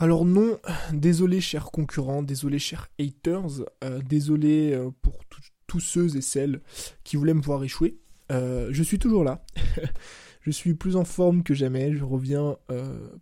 Alors 0.00 0.24
non, 0.24 0.58
désolé 0.94 1.42
chers 1.42 1.66
concurrents, 1.66 2.22
désolé 2.22 2.58
chers 2.58 2.88
haters, 2.98 3.66
euh, 3.84 4.00
désolé 4.00 4.72
euh, 4.72 4.90
pour 5.02 5.18
tous 5.66 5.80
ceux 5.80 6.16
et 6.16 6.22
celles 6.22 6.62
qui 7.04 7.16
voulaient 7.16 7.34
me 7.34 7.42
voir 7.42 7.62
échouer. 7.62 7.98
Euh, 8.32 8.68
je 8.70 8.82
suis 8.82 8.98
toujours 8.98 9.24
là. 9.24 9.44
je 10.40 10.50
suis 10.50 10.72
plus 10.72 10.96
en 10.96 11.04
forme 11.04 11.42
que 11.42 11.52
jamais, 11.52 11.94
je 11.94 12.02
reviens 12.02 12.56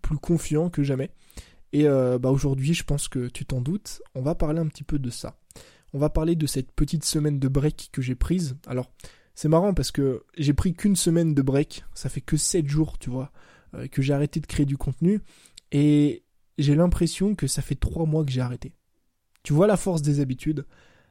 plus 0.03 0.19
confiant 0.19 0.71
que 0.71 0.85
jamais. 0.85 1.11
Et 1.73 1.85
bah 1.85 2.31
aujourd'hui, 2.31 2.75
je 2.75 2.85
pense 2.85 3.09
que 3.09 3.27
tu 3.27 3.45
t'en 3.45 3.61
doutes, 3.61 4.01
on 4.15 4.23
va 4.23 4.37
parler 4.37 4.61
un 4.61 4.69
petit 4.69 4.85
peu 4.85 5.01
de 5.01 5.11
ça. 5.11 5.37
On 5.93 5.99
va 5.99 6.11
parler 6.11 6.37
de 6.37 6.47
cette 6.47 6.71
petite 6.71 7.05
semaine 7.05 7.41
de 7.41 7.49
break 7.49 7.89
que 7.91 8.03
j'ai 8.03 8.15
prise. 8.15 8.57
Alors, 8.69 8.93
c'est 9.35 9.49
marrant 9.49 9.75
parce 9.75 9.91
que 9.91 10.23
j'ai 10.37 10.55
pris 10.55 10.75
qu'une 10.75 10.97
semaine 10.97 11.35
de 11.35 11.43
break, 11.43 11.85
ça 11.93 12.09
fait 12.09 12.21
que 12.21 12.37
7 12.37 12.69
jours, 12.69 12.99
tu 12.99 13.11
vois, 13.11 13.33
que 13.91 14.01
j'ai 14.01 14.13
arrêté 14.13 14.39
de 14.39 14.47
créer 14.47 14.65
du 14.65 14.77
contenu. 14.77 15.21
Et 15.73 16.23
j'ai 16.59 16.75
l'impression 16.75 17.35
que 17.35 17.47
ça 17.47 17.63
fait 17.63 17.75
trois 17.75 18.07
mois 18.07 18.25
que 18.25 18.31
j'ai 18.31 18.41
arrêté. 18.41 18.73
Tu 19.43 19.53
vois 19.53 19.67
la 19.67 19.77
force 19.77 20.03
des 20.03 20.21
habitudes, 20.21 20.67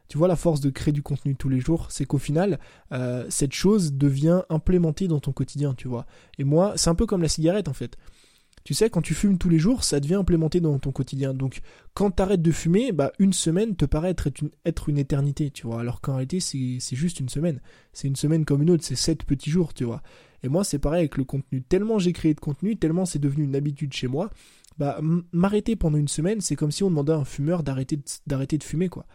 tu 0.07 0.17
vois 0.17 0.27
la 0.27 0.35
force 0.35 0.61
de 0.61 0.69
créer 0.69 0.93
du 0.93 1.01
contenu 1.01 1.35
tous 1.35 1.49
les 1.49 1.59
jours, 1.59 1.87
c'est 1.89 2.05
qu'au 2.05 2.17
final, 2.17 2.59
euh, 2.91 3.25
cette 3.29 3.53
chose 3.53 3.93
devient 3.93 4.41
implémentée 4.49 5.07
dans 5.07 5.19
ton 5.19 5.31
quotidien, 5.31 5.73
tu 5.73 5.87
vois. 5.87 6.05
Et 6.37 6.43
moi, 6.43 6.73
c'est 6.75 6.89
un 6.89 6.95
peu 6.95 7.05
comme 7.05 7.21
la 7.21 7.27
cigarette 7.27 7.67
en 7.67 7.73
fait. 7.73 7.97
Tu 8.63 8.73
sais, 8.73 8.89
quand 8.89 9.01
tu 9.01 9.13
fumes 9.13 9.37
tous 9.37 9.47
les 9.47 9.59
jours, 9.59 9.85
ça 9.85 10.01
devient 10.01 10.15
implémenté 10.15 10.59
dans 10.59 10.77
ton 10.77 10.91
quotidien. 10.91 11.33
Donc, 11.33 11.61
quand 11.93 12.11
tu 12.11 12.21
arrêtes 12.21 12.41
de 12.41 12.51
fumer, 12.51 12.91
bah, 12.91 13.13
une 13.17 13.31
semaine 13.31 13.77
te 13.77 13.85
paraît 13.85 14.09
être 14.09 14.27
une, 14.41 14.49
être 14.65 14.89
une 14.89 14.97
éternité, 14.97 15.51
tu 15.51 15.65
vois. 15.65 15.79
Alors 15.79 16.01
qu'en 16.01 16.15
réalité, 16.15 16.41
c'est 16.41 16.95
juste 16.95 17.21
une 17.21 17.29
semaine. 17.29 17.61
C'est 17.93 18.09
une 18.09 18.17
semaine 18.17 18.43
comme 18.43 18.61
une 18.61 18.69
autre, 18.71 18.83
c'est 18.83 18.97
sept 18.97 19.23
petits 19.23 19.51
jours, 19.51 19.73
tu 19.73 19.85
vois. 19.85 20.01
Et 20.43 20.49
moi, 20.49 20.65
c'est 20.65 20.79
pareil 20.79 20.99
avec 20.99 21.15
le 21.17 21.23
contenu. 21.23 21.61
Tellement 21.61 21.97
j'ai 21.97 22.11
créé 22.11 22.33
de 22.33 22.41
contenu, 22.41 22.75
tellement 22.75 23.05
c'est 23.05 23.19
devenu 23.19 23.45
une 23.45 23.55
habitude 23.55 23.93
chez 23.93 24.07
moi, 24.07 24.31
bah, 24.77 24.99
m'arrêter 25.31 25.75
pendant 25.75 25.97
une 25.97 26.07
semaine, 26.07 26.41
c'est 26.41 26.55
comme 26.55 26.71
si 26.71 26.83
on 26.83 26.89
demandait 26.89 27.13
à 27.13 27.17
un 27.17 27.25
fumeur 27.25 27.63
d'arrêter 27.63 27.97
de, 27.97 28.57
de 28.57 28.63
fumer, 28.63 28.89
quoi. 28.89 29.05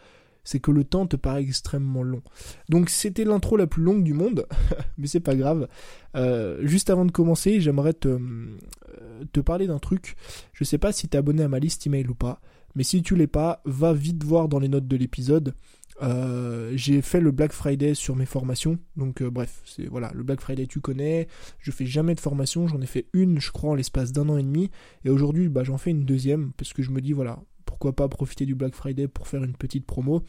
C'est 0.45 0.59
que 0.59 0.71
le 0.71 0.83
temps 0.83 1.07
te 1.07 1.15
paraît 1.15 1.43
extrêmement 1.43 2.03
long. 2.03 2.21
Donc 2.67 2.89
c'était 2.89 3.23
l'intro 3.23 3.55
la 3.55 3.65
plus 3.65 3.81
longue 3.81 4.03
du 4.03 4.13
monde, 4.13 4.45
mais 4.97 5.07
c'est 5.07 5.21
pas 5.21 5.35
grave. 5.35 5.69
Euh, 6.17 6.59
juste 6.63 6.89
avant 6.89 7.05
de 7.05 7.11
commencer, 7.11 7.61
j'aimerais 7.61 7.93
te, 7.93 8.09
euh, 8.09 9.23
te 9.31 9.39
parler 9.39 9.67
d'un 9.67 9.79
truc. 9.79 10.17
Je 10.51 10.65
sais 10.65 10.77
pas 10.77 10.91
si 10.91 11.07
t'es 11.07 11.17
abonné 11.17 11.43
à 11.43 11.47
ma 11.47 11.59
liste 11.59 11.87
email 11.87 12.07
ou 12.07 12.15
pas, 12.15 12.41
mais 12.75 12.83
si 12.83 13.01
tu 13.03 13.15
l'es 13.15 13.27
pas, 13.27 13.61
va 13.63 13.93
vite 13.93 14.23
voir 14.23 14.49
dans 14.49 14.59
les 14.59 14.67
notes 14.67 14.87
de 14.87 14.97
l'épisode. 14.97 15.53
Euh, 16.01 16.71
j'ai 16.75 17.01
fait 17.01 17.19
le 17.19 17.31
Black 17.31 17.51
Friday 17.51 17.93
sur 17.93 18.15
mes 18.15 18.25
formations, 18.25 18.79
donc 18.95 19.21
euh, 19.21 19.29
bref, 19.29 19.61
c'est 19.65 19.85
voilà, 19.85 20.11
le 20.15 20.23
Black 20.23 20.41
Friday 20.41 20.65
tu 20.65 20.79
connais, 20.79 21.27
je 21.59 21.71
fais 21.71 21.85
jamais 21.85 22.15
de 22.15 22.19
formation, 22.19 22.67
j'en 22.67 22.81
ai 22.81 22.87
fait 22.87 23.07
une 23.13 23.39
je 23.39 23.51
crois 23.51 23.71
en 23.71 23.75
l'espace 23.75 24.11
d'un 24.11 24.27
an 24.29 24.37
et 24.37 24.43
demi, 24.43 24.71
et 25.05 25.09
aujourd'hui 25.09 25.49
bah, 25.49 25.63
j'en 25.63 25.77
fais 25.77 25.91
une 25.91 26.05
deuxième, 26.05 26.51
parce 26.53 26.73
que 26.73 26.81
je 26.81 26.89
me 26.89 26.99
dis 26.99 27.13
voilà, 27.13 27.39
pourquoi 27.65 27.93
pas 27.93 28.07
profiter 28.07 28.45
du 28.45 28.55
Black 28.55 28.75
Friday 28.75 29.07
pour 29.07 29.27
faire 29.27 29.43
une 29.43 29.55
petite 29.55 29.85
promo. 29.85 30.23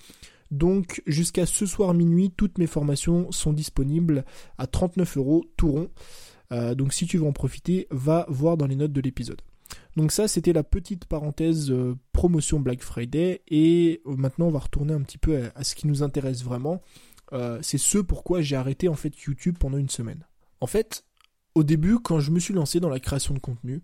Donc 0.50 1.02
jusqu'à 1.06 1.46
ce 1.46 1.66
soir 1.66 1.94
minuit, 1.94 2.30
toutes 2.30 2.58
mes 2.58 2.66
formations 2.66 3.32
sont 3.32 3.52
disponibles 3.52 4.24
à 4.58 4.66
39 4.66 5.16
euros 5.16 5.44
tout 5.56 5.72
rond. 5.72 5.90
Euh, 6.52 6.74
donc 6.74 6.92
si 6.92 7.06
tu 7.06 7.18
veux 7.18 7.26
en 7.26 7.32
profiter, 7.32 7.86
va 7.90 8.26
voir 8.28 8.56
dans 8.56 8.66
les 8.66 8.76
notes 8.76 8.92
de 8.92 9.00
l'épisode. 9.00 9.40
Donc 9.96 10.12
ça, 10.12 10.28
c'était 10.28 10.52
la 10.52 10.64
petite 10.64 11.04
parenthèse 11.04 11.70
euh, 11.70 11.96
promotion 12.12 12.60
Black 12.60 12.82
Friday. 12.82 13.42
Et 13.48 14.02
euh, 14.06 14.16
maintenant, 14.16 14.46
on 14.46 14.50
va 14.50 14.58
retourner 14.58 14.92
un 14.92 15.02
petit 15.02 15.18
peu 15.18 15.50
à, 15.54 15.64
ce 15.64 15.74
qui 15.74 15.86
nous 15.86 16.02
intéresse 16.02 16.42
vraiment. 16.42 16.82
Euh, 17.32 17.58
c'est 17.62 17.78
ce 17.78 17.98
pourquoi 17.98 18.42
j'ai 18.42 18.56
arrêté 18.56 18.88
en 18.88 18.94
fait 18.94 19.16
YouTube 19.22 19.56
pendant 19.58 19.78
une 19.78 19.88
semaine. 19.88 20.26
En 20.60 20.66
fait, 20.66 21.04
au 21.54 21.64
début, 21.64 21.98
quand 21.98 22.20
je 22.20 22.30
me 22.30 22.40
suis 22.40 22.54
lancé 22.54 22.80
dans 22.80 22.88
la 22.88 23.00
création 23.00 23.34
de 23.34 23.38
contenu, 23.38 23.82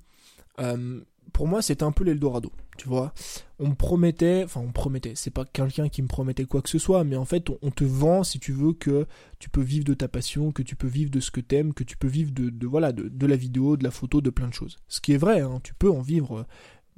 pour 1.33 1.49
moi, 1.49 1.63
c'était 1.63 1.85
un 1.85 1.93
peu 1.93 2.05
l'Eldorado, 2.05 2.53
tu 2.81 2.89
vois. 2.89 3.13
On 3.59 3.69
me 3.69 3.75
promettait, 3.75 4.43
enfin, 4.43 4.61
on 4.63 4.69
me 4.69 4.73
promettait, 4.73 5.13
c'est 5.15 5.31
pas 5.31 5.45
quelqu'un 5.45 5.91
qui 5.91 6.01
me 6.01 6.09
promettait 6.09 6.47
quoi 6.47 6.63
que 6.63 6.71
ce 6.71 6.79
soit, 6.79 7.05
mais 7.05 7.17
en 7.17 7.27
fait, 7.27 7.51
on, 7.61 7.71
te 7.71 7.85
vend, 7.85 8.25
si 8.25 8.41
tu 8.41 8.53
veux, 8.53 8.73
que 8.73 9.07
tu 9.39 9.51
peux 9.51 9.61
vivre 9.61 9.85
de 9.85 9.93
ta 9.93 10.09
passion, 10.09 10.51
que 10.51 10.63
tu 10.63 10.77
peux 10.77 10.87
vivre 10.87 11.11
de 11.11 11.21
ce 11.21 11.31
que 11.31 11.43
t'aimes, 11.43 11.75
que 11.75 11.85
tu 11.85 11.99
peux 11.99 12.09
vivre 12.09 12.31
de, 12.33 12.67
voilà, 12.67 12.93
de, 12.93 13.27
la 13.27 13.37
vidéo, 13.37 13.77
de 13.77 13.85
la 13.85 13.91
photo, 13.91 14.23
de 14.23 14.31
plein 14.31 14.49
de 14.49 14.55
choses. 14.55 14.79
Ce 14.89 15.03
qui 15.03 15.13
est 15.13 15.19
vrai, 15.19 15.41
hein, 15.41 15.61
tu 15.63 15.75
peux 15.75 15.91
en 15.91 16.01
vivre. 16.01 16.47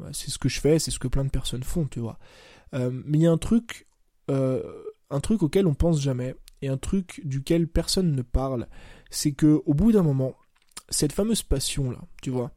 Euh, 0.00 0.08
c'est 0.12 0.30
ce 0.30 0.38
que 0.38 0.48
je 0.48 0.60
fais, 0.60 0.78
c'est 0.78 0.92
ce 0.92 1.00
que 1.00 1.08
plein 1.08 1.24
de 1.24 1.30
personnes 1.30 1.64
font, 1.64 1.86
tu 1.86 1.98
vois. 1.98 2.20
Euh, 2.74 2.92
mais 2.92 3.18
il 3.18 3.22
y 3.22 3.26
a 3.26 3.32
un 3.32 3.38
truc, 3.38 3.88
euh, 4.30 4.62
un 5.10 5.18
truc 5.18 5.42
auquel 5.42 5.66
on 5.66 5.74
pense 5.74 6.00
jamais, 6.00 6.36
et 6.60 6.68
un 6.68 6.78
truc 6.78 7.22
duquel 7.24 7.66
personne 7.66 8.14
ne 8.14 8.22
parle, 8.22 8.68
c'est 9.10 9.32
que 9.32 9.60
au 9.66 9.74
bout 9.74 9.90
d'un 9.90 10.04
moment, 10.04 10.36
cette 10.90 11.12
fameuse 11.12 11.42
passion 11.42 11.90
là, 11.90 11.98
tu 12.22 12.30
vois, 12.30 12.52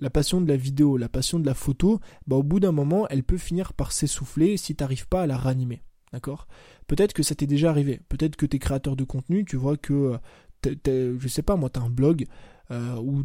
la 0.00 0.10
passion 0.10 0.40
de 0.40 0.48
la 0.48 0.56
vidéo, 0.56 0.96
la 0.96 1.08
passion 1.08 1.38
de 1.38 1.46
la 1.46 1.54
photo, 1.54 2.00
bah 2.26 2.36
au 2.36 2.42
bout 2.42 2.60
d'un 2.60 2.72
moment, 2.72 3.06
elle 3.08 3.22
peut 3.22 3.38
finir 3.38 3.72
par 3.74 3.92
s'essouffler 3.92 4.56
si 4.56 4.74
t'arrives 4.74 5.08
pas 5.08 5.22
à 5.22 5.26
la 5.26 5.36
ranimer. 5.36 5.82
D'accord? 6.12 6.48
Peut-être 6.86 7.12
que 7.12 7.22
ça 7.22 7.34
t'est 7.34 7.46
déjà 7.46 7.70
arrivé. 7.70 8.00
Peut-être 8.08 8.36
que 8.36 8.46
t'es 8.46 8.58
créateur 8.58 8.96
de 8.96 9.04
contenu, 9.04 9.44
tu 9.44 9.56
vois 9.56 9.76
que, 9.76 10.18
euh, 10.66 11.16
je 11.18 11.28
sais 11.28 11.42
pas, 11.42 11.56
moi, 11.56 11.70
t'as 11.70 11.80
un 11.80 11.90
blog 11.90 12.26
euh, 12.70 12.96
où 12.96 13.24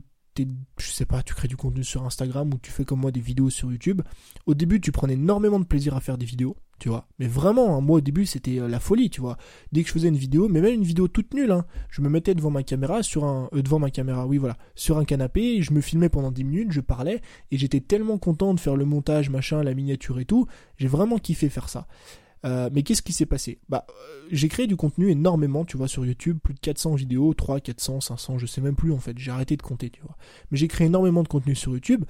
je 0.78 0.92
sais 0.92 1.06
pas, 1.06 1.24
tu 1.24 1.34
crées 1.34 1.48
du 1.48 1.56
contenu 1.56 1.84
sur 1.84 2.06
Instagram 2.06 2.54
ou 2.54 2.58
tu 2.62 2.72
fais 2.72 2.86
comme 2.86 3.00
moi 3.00 3.12
des 3.12 3.20
vidéos 3.20 3.50
sur 3.50 3.72
YouTube. 3.72 4.02
Au 4.46 4.54
début, 4.54 4.82
tu 4.82 4.92
prenais 4.92 5.14
énormément 5.14 5.60
de 5.60 5.66
plaisir 5.66 5.96
à 5.96 6.02
faire 6.02 6.18
des 6.18 6.26
vidéos, 6.26 6.58
tu 6.80 6.90
vois. 6.90 7.08
Mais 7.20 7.28
vraiment, 7.28 7.78
hein, 7.78 7.82
moi 7.82 7.98
au 7.98 8.02
début, 8.02 8.26
c'était 8.26 8.60
euh, 8.60 8.68
la 8.68 8.80
folie, 8.80 9.10
tu 9.10 9.22
vois. 9.22 9.38
Dès 9.72 9.82
que 9.82 9.88
je 9.88 9.94
faisais 9.94 10.10
une 10.10 10.18
vidéo, 10.18 10.50
mais 10.50 10.62
même 10.62 10.74
une 10.74 10.84
vidéo 10.84 11.08
toute 11.08 11.34
nulle, 11.34 11.52
hein, 11.52 11.66
je 11.90 12.02
me 12.02 12.10
mettais 12.10 12.36
devant 12.36 12.52
ma 12.52 12.64
caméra 12.64 13.04
sur 13.04 13.24
un 13.24 13.50
euh, 13.54 13.62
devant 13.62 13.80
ma 13.80 13.92
caméra, 13.92 14.28
oui 14.28 14.38
voilà, 14.38 14.58
sur 14.76 14.98
un 14.98 15.06
canapé, 15.06 15.62
je 15.62 15.74
me 15.74 15.82
filmais 15.82 16.10
pendant 16.10 16.32
10 16.32 16.44
minutes, 16.44 16.72
je 16.72 16.82
parlais 16.82 17.22
et 17.52 17.58
j'étais 17.58 17.80
tellement 17.80 18.18
content 18.18 18.54
de 18.54 18.60
faire 18.60 18.76
le 18.76 18.86
montage, 18.86 19.30
machin, 19.30 19.64
la 19.64 19.74
miniature 19.74 20.20
et 20.20 20.26
tout, 20.26 20.48
j'ai 20.78 20.88
vraiment 20.88 21.18
kiffé 21.18 21.50
faire 21.50 21.70
ça. 21.70 21.88
Euh, 22.46 22.70
mais 22.72 22.84
qu'est-ce 22.84 23.02
qui 23.02 23.14
s'est 23.14 23.26
passé? 23.26 23.60
Bah, 23.70 23.86
euh, 23.90 24.28
j'ai 24.32 24.48
créé 24.48 24.68
du 24.68 24.76
contenu 24.76 25.10
énormément, 25.10 25.66
tu 25.66 25.78
vois, 25.78 25.88
sur 25.88 26.06
YouTube, 26.06 26.38
plus 26.44 26.54
de 26.54 26.60
400 26.60 26.96
vidéos, 26.96 27.34
3, 27.34 27.60
400, 27.60 28.02
500, 28.02 28.38
je 28.38 28.46
sais 28.46 28.62
même 28.62 28.76
plus 28.76 28.92
en 28.92 29.00
fait, 29.00 29.18
j'ai 29.18 29.32
arrêté 29.32 29.58
de 29.58 29.64
compter, 29.64 29.90
tu 29.90 30.02
vois. 30.02 30.16
Mais 30.52 30.58
j'ai 30.58 30.68
créé 30.68 30.88
énormément 30.88 31.24
de 31.24 31.28
contenu 31.28 31.56
sur 31.56 31.72
YouTube, 31.72 32.06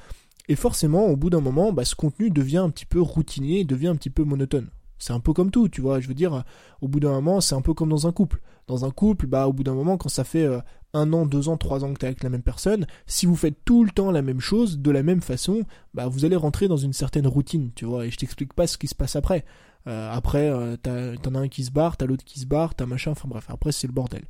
et 0.50 0.56
forcément, 0.56 1.06
au 1.08 1.16
bout 1.16 1.30
d'un 1.30 1.40
moment, 1.42 1.72
bah, 1.72 1.86
ce 1.86 1.96
contenu 1.96 2.30
devient 2.30 2.58
un 2.58 2.70
petit 2.70 2.86
peu 2.86 3.02
routinier, 3.02 3.64
devient 3.64 3.88
un 3.88 3.96
petit 3.96 4.10
peu 4.10 4.24
monotone. 4.24 4.70
C'est 4.98 5.14
un 5.14 5.20
peu 5.20 5.34
comme 5.34 5.52
tout, 5.52 5.70
tu 5.70 5.82
vois, 5.82 6.00
je 6.00 6.08
veux 6.08 6.14
dire, 6.14 6.44
au 6.82 6.88
bout 6.88 7.00
d'un 7.00 7.12
moment, 7.12 7.42
c'est 7.42 7.56
un 7.56 7.62
peu 7.62 7.74
comme 7.74 7.90
dans 7.90 8.08
un 8.08 8.12
couple. 8.12 8.42
Dans 8.68 8.86
un 8.86 8.92
couple, 8.92 9.28
bah, 9.28 9.48
au 9.48 9.54
bout 9.54 9.64
d'un 9.64 9.74
moment, 9.74 9.98
quand 9.98 10.10
ça 10.10 10.24
fait 10.24 10.44
euh, 10.44 10.60
un 10.94 11.12
an, 11.14 11.26
deux 11.26 11.50
ans, 11.50 11.58
trois 11.58 11.84
ans 11.84 11.94
que 11.94 12.00
tu 12.00 12.06
es 12.06 12.08
avec 12.08 12.24
la 12.24 12.30
même 12.30 12.42
personne, 12.42 12.88
si 13.06 13.26
vous 13.26 13.36
faites 13.36 13.64
tout 13.66 13.84
le 13.84 13.92
temps 13.92 14.12
la 14.12 14.22
même 14.22 14.40
chose, 14.40 14.80
de 14.80 14.92
la 14.92 15.04
même 15.04 15.22
façon, 15.22 15.64
bah, 15.94 16.08
vous 16.08 16.26
allez 16.26 16.36
rentrer 16.36 16.68
dans 16.68 16.78
une 16.78 16.94
certaine 16.94 17.28
routine, 17.28 17.72
tu 17.76 17.86
vois, 17.86 18.06
et 18.06 18.12
je 18.12 18.18
t'explique 18.18 18.54
pas 18.54 18.68
ce 18.68 18.78
qui 18.78 18.88
se 18.88 18.96
passe 18.96 19.16
après. 19.16 19.46
Euh, 19.88 20.12
après, 20.12 20.50
euh, 20.50 20.76
t'en 20.78 21.36
as 21.36 21.40
un 21.40 21.48
qui 21.48 21.64
se 21.64 21.72
barre, 21.72 21.98
t'as 21.98 22.06
l'autre 22.06 22.24
qui 22.24 22.40
se 22.40 22.46
barre, 22.46 22.76
t'as 22.76 22.86
machin, 22.86 23.12
enfin 23.12 23.28
bref, 23.28 23.46
après 23.50 23.72
c'est 23.72 23.88
le 23.88 23.94
bordel. 23.94 24.24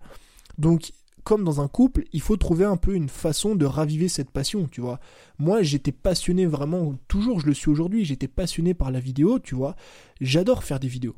Donc, 0.57 0.91
comme 1.23 1.43
dans 1.43 1.59
un 1.59 1.67
couple, 1.67 2.03
il 2.13 2.21
faut 2.21 2.37
trouver 2.37 2.65
un 2.65 2.77
peu 2.77 2.93
une 2.93 3.09
façon 3.09 3.55
de 3.55 3.65
raviver 3.65 4.09
cette 4.09 4.29
passion, 4.29 4.67
tu 4.67 4.79
vois. 4.79 4.99
Moi, 5.39 5.63
j'étais 5.63 5.91
passionné 5.91 6.45
vraiment, 6.45 6.93
toujours 7.07 7.39
je 7.39 7.47
le 7.47 7.53
suis 7.53 7.69
aujourd'hui, 7.69 8.05
j'étais 8.05 8.27
passionné 8.27 8.73
par 8.73 8.91
la 8.91 8.99
vidéo, 8.99 9.39
tu 9.39 9.55
vois. 9.55 9.75
J'adore 10.21 10.63
faire 10.63 10.79
des 10.79 10.87
vidéos. 10.87 11.15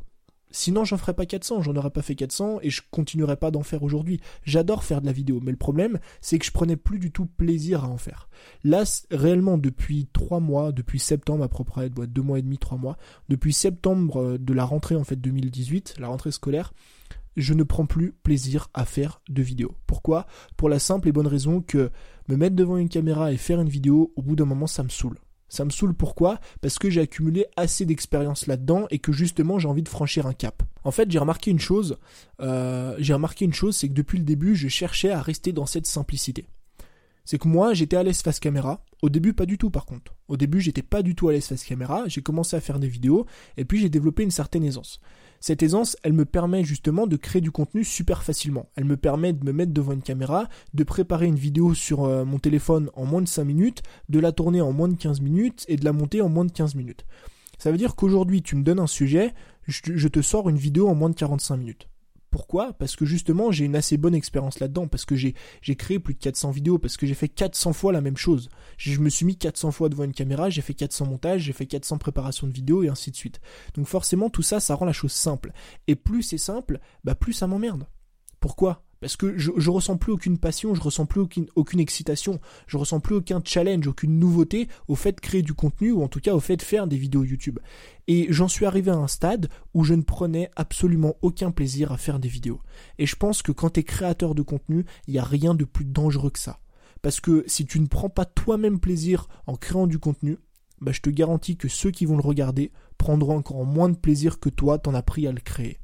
Sinon, 0.52 0.85
j'en 0.85 0.97
ferais 0.97 1.13
pas 1.13 1.25
400, 1.25 1.62
j'en 1.62 1.75
aurais 1.75 1.90
pas 1.90 2.02
fait 2.02 2.16
400 2.16 2.59
et 2.62 2.69
je 2.69 2.81
continuerais 2.90 3.35
pas 3.35 3.52
d'en 3.52 3.63
faire 3.63 3.84
aujourd'hui. 3.84 4.22
J'adore 4.44 4.84
faire 4.84 5.02
de 5.02 5.06
la 5.06 5.12
vidéo, 5.12 5.40
mais 5.44 5.52
le 5.52 5.58
problème, 5.58 6.00
c'est 6.22 6.40
que 6.40 6.46
je 6.46 6.52
prenais 6.52 6.78
plus 6.78 7.00
du 7.00 7.12
tout 7.12 7.25
plaisir 7.25 7.84
à 7.84 7.90
en 7.90 7.97
faire. 7.97 8.30
Là, 8.63 8.84
réellement, 9.12 9.57
depuis 9.57 10.07
3 10.13 10.40
mois, 10.40 10.72
depuis 10.72 11.00
septembre 11.00 11.44
à 11.44 11.50
propre 11.50 11.86
2 11.88 12.22
mois 12.22 12.40
et 12.40 12.41
demi, 12.41 12.57
3 12.57 12.78
mois, 12.78 12.97
depuis 13.30 13.53
septembre 13.53 14.22
euh, 14.22 14.38
de 14.38 14.53
la 14.53 14.63
rentrée 14.63 14.96
en 14.96 15.03
fait 15.03 15.18
2018, 15.18 15.96
la 16.00 16.07
rentrée 16.07 16.31
scolaire, 16.31 16.74
je 17.36 17.53
ne 17.53 17.63
prends 17.63 17.86
plus 17.86 18.13
plaisir 18.24 18.69
à 18.74 18.86
faire 18.86 19.22
de 19.30 19.41
vidéos. 19.41 19.75
Pourquoi? 19.86 20.25
Pour 20.56 20.69
la 20.69 20.80
simple 20.80 21.07
et 21.07 21.12
bonne 21.12 21.28
raison 21.28 21.62
que 21.62 21.91
me 22.30 22.36
mettre 22.36 22.56
devant 22.56 22.78
une 22.78 22.90
caméra 22.90 23.31
et 23.31 23.38
faire 23.38 23.62
une 23.62 23.69
vidéo, 23.69 24.12
au 24.16 24.22
bout 24.22 24.36
d'un 24.36 24.46
moment, 24.46 24.68
ça 24.68 24.84
me 24.84 24.90
saoule. 24.90 25.19
Ça 25.50 25.63
me 25.66 25.69
saoule 25.69 25.94
pourquoi? 25.94 26.39
Parce 26.62 26.77
que 26.77 26.89
j'ai 26.89 27.01
accumulé 27.01 27.45
assez 27.56 27.86
d'expérience 27.86 28.48
là-dedans 28.48 28.86
et 28.89 29.00
que 29.00 29.12
justement 29.12 29.60
j'ai 29.60 29.68
envie 29.68 29.83
de 29.83 29.89
franchir 29.89 30.27
un 30.27 30.33
cap. 30.33 30.63
En 30.83 30.92
fait, 30.92 31.10
j'ai 31.10 31.19
remarqué 31.19 31.51
une 31.51 31.60
chose. 31.60 31.98
Euh, 32.42 32.95
j'ai 33.00 33.13
remarqué 33.13 33.45
une 33.45 33.54
chose, 33.54 33.75
c'est 33.75 33.88
que 33.88 33.94
depuis 33.94 34.18
le 34.18 34.24
début, 34.24 34.56
je 34.56 34.68
cherchais 34.68 35.12
à 35.12 35.21
rester 35.21 35.51
dans 35.51 35.66
cette 35.66 35.88
simplicité. 35.88 36.48
C'est 37.25 37.38
que 37.38 37.48
moi, 37.48 37.74
j'étais 37.74 37.98
à 37.98 38.04
l'aise 38.04 38.21
face 38.21 38.39
caméra. 38.39 38.86
Au 39.01 39.09
début, 39.09 39.33
pas 39.33 39.45
du 39.45 39.57
tout 39.57 39.69
par 39.69 39.85
contre. 39.85 40.15
Au 40.27 40.38
début, 40.38 40.59
j'étais 40.59 40.81
pas 40.81 41.03
du 41.03 41.15
tout 41.15 41.29
à 41.29 41.31
l'aise 41.31 41.45
face 41.45 41.63
caméra. 41.63 42.03
J'ai 42.07 42.21
commencé 42.21 42.55
à 42.55 42.61
faire 42.61 42.79
des 42.79 42.88
vidéos 42.88 43.25
et 43.55 43.65
puis 43.65 43.79
j'ai 43.79 43.89
développé 43.89 44.23
une 44.23 44.31
certaine 44.31 44.63
aisance. 44.63 44.99
Cette 45.39 45.61
aisance, 45.61 45.95
elle 46.01 46.13
me 46.13 46.25
permet 46.25 46.63
justement 46.63 47.05
de 47.05 47.15
créer 47.15 47.41
du 47.41 47.51
contenu 47.51 47.83
super 47.83 48.23
facilement. 48.23 48.69
Elle 48.75 48.85
me 48.85 48.97
permet 48.97 49.33
de 49.33 49.45
me 49.45 49.51
mettre 49.51 49.71
devant 49.71 49.91
une 49.91 50.01
caméra, 50.01 50.49
de 50.73 50.83
préparer 50.83 51.27
une 51.27 51.35
vidéo 51.35 51.75
sur 51.75 52.05
euh, 52.05 52.25
mon 52.25 52.39
téléphone 52.39 52.89
en 52.95 53.05
moins 53.05 53.21
de 53.21 53.27
5 53.27 53.44
minutes, 53.44 53.83
de 54.09 54.19
la 54.19 54.31
tourner 54.31 54.61
en 54.61 54.73
moins 54.73 54.88
de 54.88 54.95
15 54.95 55.21
minutes 55.21 55.65
et 55.67 55.75
de 55.75 55.85
la 55.85 55.94
monter 55.94 56.21
en 56.21 56.29
moins 56.29 56.45
de 56.45 56.51
15 56.51 56.73
minutes. 56.73 57.05
Ça 57.59 57.71
veut 57.71 57.77
dire 57.77 57.95
qu'aujourd'hui, 57.95 58.41
tu 58.41 58.55
me 58.55 58.63
donnes 58.63 58.79
un 58.79 58.88
sujet, 58.88 59.33
je, 59.67 60.07
te 60.07 60.21
sors 60.21 60.49
une 60.49 60.57
vidéo 60.57 60.88
en 60.88 60.95
moins 60.95 61.09
de 61.09 61.15
45 61.15 61.57
minutes. 61.57 61.88
Pourquoi? 62.38 62.74
Parce 62.74 62.95
que 62.95 63.04
justement, 63.04 63.51
j'ai 63.51 63.66
une 63.66 63.75
assez 63.75 63.98
bonne 63.98 64.13
expérience 64.13 64.60
là-dedans, 64.60 64.88
parce 64.88 65.06
que 65.06 65.16
j'ai 65.16 65.34
créé 65.75 65.98
plus 65.98 66.13
de 66.13 66.19
400 66.19 66.51
vidéos, 66.51 66.78
parce 66.78 66.95
que 66.95 67.07
j'ai 67.07 67.16
fait 67.16 67.30
400 67.30 67.74
fois 67.74 67.92
la 67.92 68.00
même 68.00 68.16
chose. 68.16 68.50
Je 68.78 69.00
me 69.00 69.10
suis 69.10 69.25
mis 69.25 69.38
400 69.38 69.72
fois 69.72 69.89
devant 69.89 70.04
une 70.04 70.13
caméra, 70.13 70.51
j'ai 70.51 70.62
fait 70.62 70.75
400 70.75 71.07
montages, 71.07 71.42
j'ai 71.42 71.51
fait 71.51 71.66
400 71.66 71.98
préparations 71.98 72.45
de 72.45 72.51
vidéos, 72.51 72.84
et 72.84 72.89
ainsi 72.89 73.10
de 73.10 73.16
suite. 73.16 73.42
Donc 73.74 73.88
forcément, 73.88 74.30
tout 74.30 74.44
ça, 74.44 74.60
ça 74.60 74.75
rend 74.75 74.86
la 74.86 74.94
chose 74.94 75.13
simple. 75.13 75.51
Et 75.88 75.95
plus 75.95 76.22
c'est 76.22 76.38
simple, 76.38 76.80
bah 77.04 77.16
plus 77.16 77.34
ça 77.34 77.48
m'emmerde. 77.48 77.88
Pourquoi? 78.40 78.87
Parce 78.99 79.15
que 79.15 79.38
je, 79.38 79.69
ressens 79.69 79.97
plus 79.97 80.11
aucune 80.11 80.38
passion, 80.38 80.73
je 80.73 80.81
ressens 80.81 81.05
plus 81.05 81.21
aucune, 81.21 81.47
aucune 81.55 81.79
excitation, 81.79 82.39
je 82.65 82.77
ressens 82.77 82.99
plus 82.99 83.15
aucun 83.15 83.41
challenge, 83.44 83.88
aucune 83.88 84.17
nouveauté 84.17 84.67
au 84.88 84.95
fait 84.95 85.11
de 85.11 85.21
créer 85.21 85.41
du 85.41 85.53
contenu 85.53 85.91
ou 85.91 86.03
en 86.03 86.07
tout 86.07 86.19
cas 86.19 86.33
au 86.33 86.39
fait 86.39 86.57
de 86.57 86.61
faire 86.61 86.88
des 86.88 86.97
vidéos 86.97 87.23
YouTube. 87.23 87.59
Et 88.07 88.27
j'en 88.29 88.47
suis 88.47 88.65
arrivé 88.65 88.91
à 88.91 88.95
un 88.95 89.07
stade 89.07 89.49
où 89.73 89.83
je 89.83 89.94
ne 89.94 90.01
prenais 90.01 90.49
absolument 90.55 91.15
aucun 91.21 91.51
plaisir 91.51 91.91
à 91.91 91.97
faire 91.97 92.19
des 92.19 92.29
vidéos. 92.29 92.61
Et 92.97 93.05
je 93.05 93.15
pense 93.15 93.41
que 93.41 93.51
quand 93.51 93.71
tu 93.71 93.81
es 93.81 93.83
créateur 93.83 94.33
de 94.33 94.41
contenu, 94.41 94.85
il 95.07 95.13
n'y 95.13 95.19
a 95.19 95.23
rien 95.23 95.53
de 95.53 95.65
plus 95.65 95.85
dangereux 95.85 96.31
que 96.31 96.39
ça. 96.39 96.59
Parce 97.01 97.19
que 97.19 97.44
si 97.47 97.65
tu 97.65 97.79
ne 97.79 97.88
prends 97.88 98.09
pas 98.09 98.25
toi-même 98.25 98.79
plaisir 98.79 99.27
en 99.45 99.55
créant 99.55 99.88
du 99.88 99.99
contenu, 99.99 100.38
bah 100.81 100.91
je 100.91 101.01
te 101.01 101.09
garantis 101.09 101.57
que 101.57 101.67
ceux 101.67 101.91
qui 101.91 102.05
vont 102.05 102.17
le 102.17 102.23
regarder 102.23 102.71
prendront 102.97 103.38
encore 103.38 103.65
moins 103.65 103.89
de 103.89 103.97
plaisir 103.97 104.39
que 104.39 104.49
toi 104.49 104.79
t'en 104.79 104.94
as 104.94 105.03
pris 105.03 105.27
à 105.27 105.31
le 105.31 105.39
créer. 105.39 105.79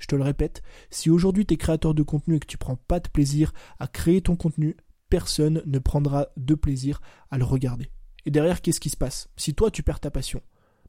Je 0.00 0.06
te 0.06 0.16
le 0.16 0.24
répète, 0.24 0.62
si 0.90 1.10
aujourd'hui 1.10 1.46
tu 1.46 1.54
es 1.54 1.56
créateur 1.56 1.94
de 1.94 2.02
contenu 2.02 2.36
et 2.36 2.40
que 2.40 2.46
tu 2.46 2.58
prends 2.58 2.76
pas 2.76 2.98
de 2.98 3.08
plaisir 3.08 3.52
à 3.78 3.86
créer 3.86 4.22
ton 4.22 4.34
contenu, 4.34 4.76
personne 5.10 5.62
ne 5.66 5.78
prendra 5.78 6.28
de 6.36 6.54
plaisir 6.54 7.00
à 7.30 7.38
le 7.38 7.44
regarder. 7.44 7.90
Et 8.26 8.30
derrière, 8.30 8.62
qu'est-ce 8.62 8.80
qui 8.80 8.90
se 8.90 8.96
passe? 8.96 9.28
Si 9.36 9.54
toi 9.54 9.70
tu 9.70 9.82
perds 9.82 10.00
ta 10.00 10.10
passion, 10.10 10.40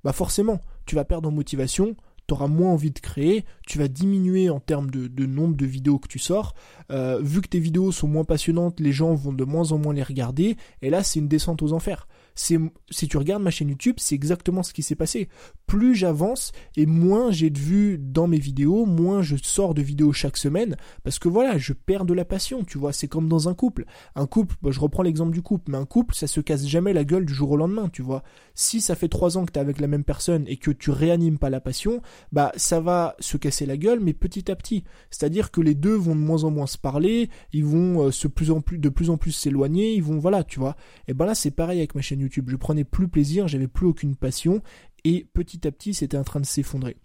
bah 0.04 0.14
forcément, 0.14 0.60
tu 0.86 0.96
vas 0.96 1.06
perdre 1.06 1.30
en 1.30 1.32
motivation, 1.32 1.96
tu 2.28 2.34
auras 2.34 2.48
moins 2.48 2.72
envie 2.72 2.92
de 2.92 3.00
créer, 3.00 3.46
tu 3.68 3.78
vas 3.78 3.88
diminuer 3.88 4.50
en 4.50 4.60
termes 4.60 4.90
de, 4.90 5.26
nombre 5.26 5.56
de 5.56 5.66
vidéos 5.66 6.00
que 6.00 6.08
tu 6.08 6.20
sors. 6.20 6.56
Euh, 6.92 7.20
vu 7.22 7.42
que 7.42 7.48
tes 7.48 7.60
vidéos 7.60 7.92
sont 7.92 8.08
moins 8.08 8.24
passionnantes, 8.24 8.80
les 8.80 8.92
gens 8.92 9.14
vont 9.14 9.34
de 9.34 9.44
moins 9.44 9.72
en 9.72 9.78
moins 9.78 9.94
les 9.94 10.04
regarder, 10.04 10.58
et 10.82 10.90
là 10.90 11.04
c'est 11.04 11.20
une 11.20 11.28
descente 11.28 11.62
aux 11.62 11.74
enfers 11.74 12.08
si 12.36 13.08
tu 13.08 13.18
regardes 13.18 13.44
ma 13.44 13.52
chaîne 13.52 13.70
YouTube, 13.70 13.96
c'est 13.98 14.16
exactement 14.16 14.64
ce 14.64 14.74
qui 14.74 14.84
s'est 14.84 14.96
passé. 14.96 15.30
Plus 15.68 15.96
j'avance 15.96 16.52
et 16.76 16.86
moins 16.86 17.32
j'ai 17.32 17.50
de 17.50 17.60
vues 17.60 17.98
dans 17.98 18.28
mes 18.28 18.40
vidéos, 18.40 18.86
moins 18.86 19.22
je 19.22 19.36
sors 19.42 19.74
de 19.74 19.82
vidéos 19.82 20.14
chaque 20.14 20.38
semaine 20.38 20.76
parce 21.04 21.20
que 21.20 21.30
voilà, 21.30 21.58
je 21.58 21.74
perds 21.74 22.06
de 22.06 22.14
la 22.14 22.26
passion, 22.26 22.64
tu 22.64 22.78
vois, 22.78 22.94
c'est 22.94 23.08
comme 23.08 23.28
dans 23.28 23.50
un 23.50 23.54
couple. 23.54 23.86
Un 24.16 24.28
couple, 24.28 24.56
bah, 24.62 24.72
je 24.72 24.80
reprends 24.80 25.04
l'exemple 25.04 25.34
du 25.34 25.42
couple, 25.42 25.72
mais 25.72 25.78
un 25.78 25.86
couple, 25.86 26.16
ça 26.16 26.28
se 26.28 26.42
casse 26.42 26.66
jamais 26.66 26.94
la 26.94 27.04
gueule 27.04 27.26
du 27.26 27.34
jour 27.34 27.52
au 27.52 27.58
lendemain, 27.58 27.90
tu 27.90 28.02
vois. 28.02 28.24
Si 28.54 28.82
ça 28.82 28.96
fait 28.96 29.08
trois 29.08 29.38
ans 29.38 29.46
que 29.46 29.52
tu 29.52 29.60
es 29.60 29.62
avec 29.62 29.80
la 29.80 29.88
même 29.88 30.04
personne 30.04 30.46
et 30.48 30.58
que 30.58 30.72
tu 30.72 30.92
réanimes 30.92 31.38
pas 31.38 31.50
la 31.50 31.62
passion, 31.62 32.02
bah 32.32 32.52
ça 32.56 32.80
va 32.80 33.16
se 33.20 33.38
casser 33.38 33.66
la 33.66 33.78
gueule 33.78 34.00
mais 34.00 34.14
petit 34.14 34.52
à 34.52 34.56
petit. 34.56 34.84
C'est-à-dire 35.10 35.52
que 35.52 35.62
les 35.62 35.76
deux 35.76 35.96
vont 35.96 36.16
de 36.16 36.22
moins 36.22 36.44
en 36.44 36.52
moins 36.52 36.68
se 36.68 36.78
parler, 36.78 37.30
ils 37.54 37.66
vont 37.66 38.08
euh, 38.08 38.12
se 38.12 38.28
plus 38.28 38.52
en 38.52 38.62
plus 38.62 38.78
de 38.78 38.90
plus 38.90 39.10
en 39.10 39.18
plus 39.18 39.32
s'éloigner, 39.32 39.94
ils 39.94 40.04
vont 40.04 40.20
voilà, 40.20 40.44
tu 40.44 40.60
vois. 40.60 40.76
Et 41.08 41.14
ben 41.14 41.26
là 41.26 41.36
c'est 41.36 41.52
pareil 41.52 41.80
avec 41.80 41.96
ma 41.96 42.02
chaîne 42.02 42.21
YouTube. 42.22 42.50
Je 42.50 42.56
prenais 42.56 42.84
plus 42.84 43.08
plaisir, 43.08 43.48
j'avais 43.48 43.68
plus 43.68 43.88
aucune 43.88 44.16
passion, 44.16 44.62
et 45.04 45.28
petit 45.34 45.68
à 45.68 45.72
petit, 45.72 45.94
c'était 45.94 46.18
en 46.18 46.24
train 46.24 46.40
de 46.40 46.46
s'effondrer. 46.46 46.98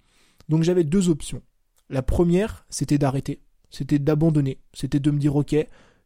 Donc 0.48 0.62
j'avais 0.62 0.84
deux 0.84 1.08
options. 1.08 1.42
La 1.88 2.02
première, 2.02 2.66
c'était 2.68 2.98
d'arrêter, 2.98 3.42
c'était 3.70 3.98
d'abandonner, 3.98 4.60
c'était 4.72 5.00
de 5.00 5.10
me 5.10 5.18
dire 5.18 5.36
ok, 5.36 5.54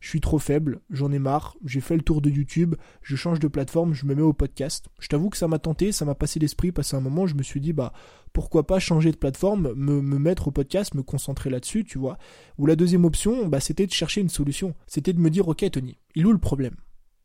je 0.00 0.08
suis 0.08 0.20
trop 0.20 0.38
faible, 0.38 0.80
j'en 0.88 1.12
ai 1.12 1.18
marre, 1.18 1.56
j'ai 1.64 1.80
fait 1.80 1.94
le 1.94 2.02
tour 2.02 2.22
de 2.22 2.30
YouTube, 2.30 2.74
je 3.02 3.16
change 3.16 3.38
de 3.38 3.48
plateforme, 3.48 3.92
je 3.92 4.06
me 4.06 4.14
mets 4.14 4.22
au 4.22 4.32
podcast. 4.32 4.86
Je 4.98 5.08
t'avoue 5.08 5.28
que 5.28 5.36
ça 5.36 5.46
m'a 5.46 5.58
tenté, 5.58 5.92
ça 5.92 6.06
m'a 6.06 6.14
passé 6.14 6.38
l'esprit, 6.38 6.72
passé 6.72 6.96
un 6.96 7.00
moment, 7.00 7.26
je 7.26 7.34
me 7.34 7.42
suis 7.42 7.60
dit 7.60 7.74
bah 7.74 7.92
pourquoi 8.32 8.66
pas 8.66 8.78
changer 8.78 9.10
de 9.10 9.16
plateforme, 9.16 9.74
me, 9.74 10.00
me 10.00 10.18
mettre 10.18 10.48
au 10.48 10.50
podcast, 10.50 10.94
me 10.94 11.02
concentrer 11.02 11.50
là-dessus, 11.50 11.84
tu 11.84 11.98
vois. 11.98 12.16
Ou 12.56 12.66
la 12.66 12.76
deuxième 12.76 13.04
option, 13.04 13.46
bah 13.46 13.60
c'était 13.60 13.86
de 13.86 13.92
chercher 13.92 14.22
une 14.22 14.30
solution, 14.30 14.74
c'était 14.86 15.12
de 15.12 15.20
me 15.20 15.30
dire 15.30 15.48
ok 15.48 15.70
Tony, 15.70 15.98
il 16.14 16.22
est 16.22 16.26
où 16.26 16.32
le 16.32 16.38
problème? 16.38 16.76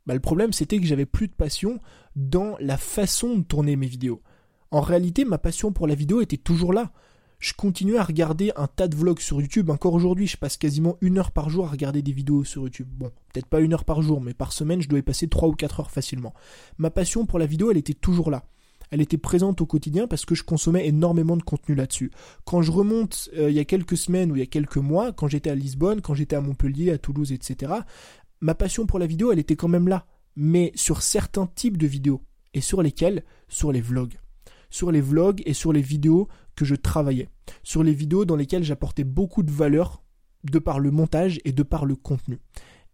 Bah, 0.06 0.13
le 0.13 0.19
problème, 0.19 0.54
c'était 0.54 0.80
que 0.80 0.86
j'avais 0.86 1.06
plus 1.06 1.28
de 1.28 1.34
passion 1.34 1.80
dans 2.16 2.56
la 2.60 2.78
façon 2.78 3.38
de 3.38 3.44
tourner 3.44 3.75
mes 3.75 3.88
vidéos. 3.88 4.22
En 4.72 4.81
réalité, 4.81 5.25
ma 5.25 5.38
passion 5.38 5.72
pour 5.72 5.88
la 5.88 5.96
vidéo 5.96 6.22
était 6.22 6.38
toujours 6.38 6.74
là. 6.74 6.92
Je 7.40 7.54
continuais 7.54 7.98
à 7.98 8.04
regarder 8.04 8.52
un 8.56 8.68
tas 8.68 8.88
de 8.88 8.96
vlogs 8.96 9.19
sur 9.19 9.42
YouTube. 9.42 9.69
Encore 9.69 9.94
aujourd'hui, 9.94 10.28
je 10.28 10.38
passe 10.38 10.57
quasiment 10.57 10.98
une 11.02 11.18
heure 11.18 11.31
par 11.31 11.50
jour 11.50 11.66
à 11.66 11.69
regarder 11.69 12.02
des 12.02 12.13
vidéos 12.13 12.44
sur 12.44 12.63
YouTube. 12.63 12.88
Bon, 12.92 13.12
peut-être 13.34 13.48
pas 13.48 13.60
une 13.60 13.74
heure 13.74 13.86
par 13.86 14.02
jour, 14.02 14.22
mais 14.22 14.34
par 14.34 14.54
semaine, 14.54 14.81
je 14.81 14.88
dois 14.88 15.00
y 15.00 15.04
passer 15.04 15.28
trois 15.28 15.50
ou 15.50 15.54
quatre 15.54 15.80
heures 15.80 15.92
facilement. 15.92 16.34
Ma 16.78 16.90
passion 16.90 17.25
pour 17.25 17.40
la 17.40 17.46
vidéo, 17.46 17.72
elle 17.72 17.78
était 17.78 17.94
toujours 17.94 18.31
là. 18.31 18.46
Elle 18.92 19.02
était 19.02 19.18
présente 19.18 19.62
au 19.62 19.66
quotidien 19.66 20.07
parce 20.07 20.25
que 20.25 20.36
je 20.36 20.44
consommais 20.44 20.88
énormément 20.88 21.38
de 21.38 21.44
contenu 21.44 21.75
là-dessus. 21.75 22.12
Quand 22.46 22.62
je 22.62 22.72
remonte 22.72 23.30
euh, 23.38 23.50
il 23.50 23.56
y 23.56 23.60
a 23.60 23.66
quelques 23.66 23.98
semaines 23.98 24.31
ou 24.31 24.36
il 24.36 24.40
y 24.40 24.44
a 24.44 24.48
quelques 24.48 24.78
mois, 24.78 25.12
quand 25.12 25.28
j'étais 25.28 25.50
à 25.50 25.56
Lisbonne, 25.56 26.02
quand 26.02 26.13
j'étais 26.13 26.36
à 26.36 26.42
Montpellier, 26.42 26.92
à 26.92 26.98
Toulouse, 26.98 27.31
etc., 27.31 27.74
ma 28.45 28.53
passion 28.53 28.86
pour 28.86 29.00
la 29.00 29.07
vidéo, 29.07 29.31
elle 29.31 29.39
était 29.39 29.56
quand 29.56 29.68
même 29.68 29.88
là, 29.88 30.06
mais 30.36 30.71
sur 30.75 31.01
certains 31.01 31.47
types 31.47 31.77
de 31.77 31.88
vidéos. 31.88 32.21
Et 32.53 32.62
sur 32.62 32.83
lesquels 32.83 33.24
Sur 33.47 33.71
les 33.71 33.81
vlogs. 33.81 34.19
Sur 34.69 34.92
les 34.92 35.01
vlogs 35.01 35.42
et 35.47 35.53
sur 35.53 35.74
les 35.74 35.81
vidéos 35.81 36.27
que 36.56 36.63
je 36.63 36.75
travaillais. 36.75 37.27
Sur 37.63 37.81
les 37.81 37.94
vidéos 37.94 38.24
dans 38.24 38.36
lesquelles 38.36 38.63
j'apportais 38.63 39.03
beaucoup 39.03 39.42
de 39.42 39.51
valeur 39.51 40.03
de 40.44 40.59
par 40.59 40.80
le 40.80 40.92
montage 40.92 41.39
et 41.44 41.53
de 41.53 41.63
par 41.63 41.86
le 41.86 41.95
contenu. 41.95 42.39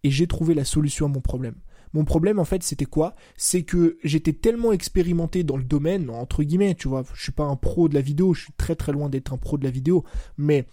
Et 0.03 0.09
j'ai 0.09 0.25
trouvé 0.25 0.53
la 0.53 0.63
solution 0.63 1.07
à 1.07 1.09
mon 1.09 1.19
problème. 1.19 1.55
Mon 1.93 2.05
problème, 2.05 2.39
en 2.39 2.45
fait, 2.45 2.63
c'était 2.63 2.85
quoi? 2.85 3.15
C'est 3.35 3.63
que 3.63 3.97
j'étais 4.03 4.33
tellement 4.33 4.71
expérimenté 4.71 5.43
dans 5.43 5.57
le 5.57 5.63
domaine, 5.63 6.09
entre 6.09 6.43
guillemets, 6.43 6.75
tu 6.75 6.87
vois, 6.87 7.03
je 7.13 7.21
suis 7.21 7.31
pas 7.31 7.43
un 7.43 7.55
pro 7.55 7.89
de 7.89 7.93
la 7.93 8.01
vidéo, 8.01 8.33
je 8.33 8.43
suis 8.43 8.53
très 8.53 8.75
très 8.75 8.91
loin 8.91 9.09
d'être 9.09 9.33
un 9.33 9.37
pro 9.37 9.57
de 9.57 9.63
la 9.63 9.71
vidéo, 9.71 10.05
mais 10.37 10.65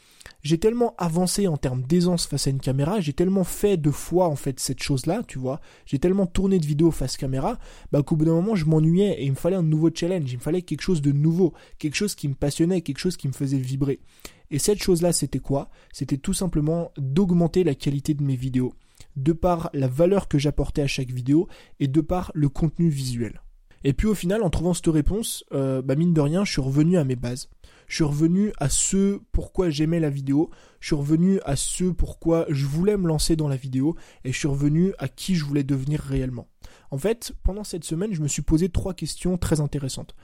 j'ai 0.43 0.59
tellement 0.59 0.95
avancé 0.99 1.49
en 1.49 1.57
termes 1.57 1.83
d'aisance 1.83 2.27
face 2.27 2.47
à 2.47 2.51
une 2.51 2.61
caméra, 2.61 3.01
j'ai 3.01 3.13
tellement 3.13 3.45
fait 3.45 3.77
de 3.77 3.91
fois, 3.91 4.29
en 4.29 4.37
fait, 4.37 4.61
cette 4.61 4.83
chose-là, 4.83 5.23
tu 5.27 5.39
vois, 5.39 5.61
j'ai 5.87 5.99
tellement 5.99 6.27
tourné 6.27 6.59
de 6.59 6.67
vidéos 6.67 6.91
face 6.91 7.17
caméra, 7.17 7.59
bah, 7.91 8.03
qu'au 8.03 8.17
bout 8.17 8.25
d'un 8.25 8.35
moment, 8.35 8.55
je 8.55 8.67
m'ennuyais 8.67 9.21
et 9.21 9.25
il 9.25 9.31
me 9.31 9.37
fallait 9.37 9.57
un 9.57 9.63
nouveau 9.63 9.91
challenge, 9.93 10.31
il 10.33 10.37
me 10.37 10.43
fallait 10.43 10.63
quelque 10.63 10.83
chose 10.83 11.03
de 11.03 11.13
nouveau, 11.13 11.53
quelque 11.79 11.97
chose 11.97 12.15
qui 12.15 12.29
me 12.29 12.35
passionnait, 12.35 12.81
quelque 12.83 12.99
chose 12.99 13.17
qui 13.17 13.29
me 13.29 13.33
faisait 13.33 13.59
vibrer. 13.59 14.01
Et 14.51 14.59
cette 14.59 14.83
chose-là, 14.83 15.13
c'était 15.13 15.41
quoi? 15.41 15.69
C'était 15.93 16.17
tout 16.17 16.33
simplement 16.33 16.93
d'augmenter 16.97 17.65
la 17.65 17.75
qualité 17.75 18.15
de 18.15 18.23
mes 18.23 18.37
vidéos 18.37 18.73
de 19.23 19.33
par 19.33 19.71
la 19.73 19.89
valeur 19.89 20.29
que 20.29 20.39
j'apportais 20.39 20.83
à 20.83 20.87
chaque 20.87 21.11
vidéo 21.11 21.49
et 21.81 21.89
de 21.89 22.01
par 22.01 22.31
le 22.35 22.49
contenu 22.49 22.89
visuel. 22.89 23.43
Et 23.85 23.93
puis 23.93 24.09
au 24.09 24.15
final, 24.15 24.43
en 24.43 24.51
trouvant 24.51 24.75
cette 24.75 24.89
réponse, 24.89 25.45
euh, 25.53 25.83
bah 25.83 25.95
mine 25.95 26.13
de 26.13 26.21
rien, 26.21 26.45
je 26.45 26.53
suis 26.53 26.61
revenu 26.61 26.99
à 26.99 27.05
mes 27.05 27.17
bases. 27.17 27.49
Je 27.87 27.95
suis 27.95 28.05
revenu 28.05 28.53
à 28.59 28.69
ce 28.69 29.21
pourquoi 29.33 29.71
j'aimais 29.71 30.01
la 30.01 30.11
vidéo, 30.11 30.51
je 30.81 30.89
suis 30.89 30.97
revenu 30.97 31.41
à 31.45 31.57
ce 31.57 31.85
pourquoi 31.85 32.45
je 32.49 32.67
voulais 32.67 32.97
me 32.97 33.09
lancer 33.09 33.35
dans 33.35 33.49
la 33.49 33.57
vidéo, 33.57 33.97
et 34.25 34.33
je 34.33 34.39
suis 34.39 34.49
revenu 34.49 34.93
à 34.99 35.09
qui 35.09 35.37
je 35.37 35.45
voulais 35.45 35.63
devenir 35.63 36.01
réellement. 36.01 36.49
En 36.91 36.99
fait, 36.99 37.33
pendant 37.45 37.65
cette 37.65 37.85
semaine, 37.85 38.13
je 38.13 38.21
me 38.21 38.29
suis 38.29 38.43
posé 38.43 38.69
trois 38.69 38.95
questions 38.95 39.39
très 39.39 39.61
intéressantes. 39.61 40.15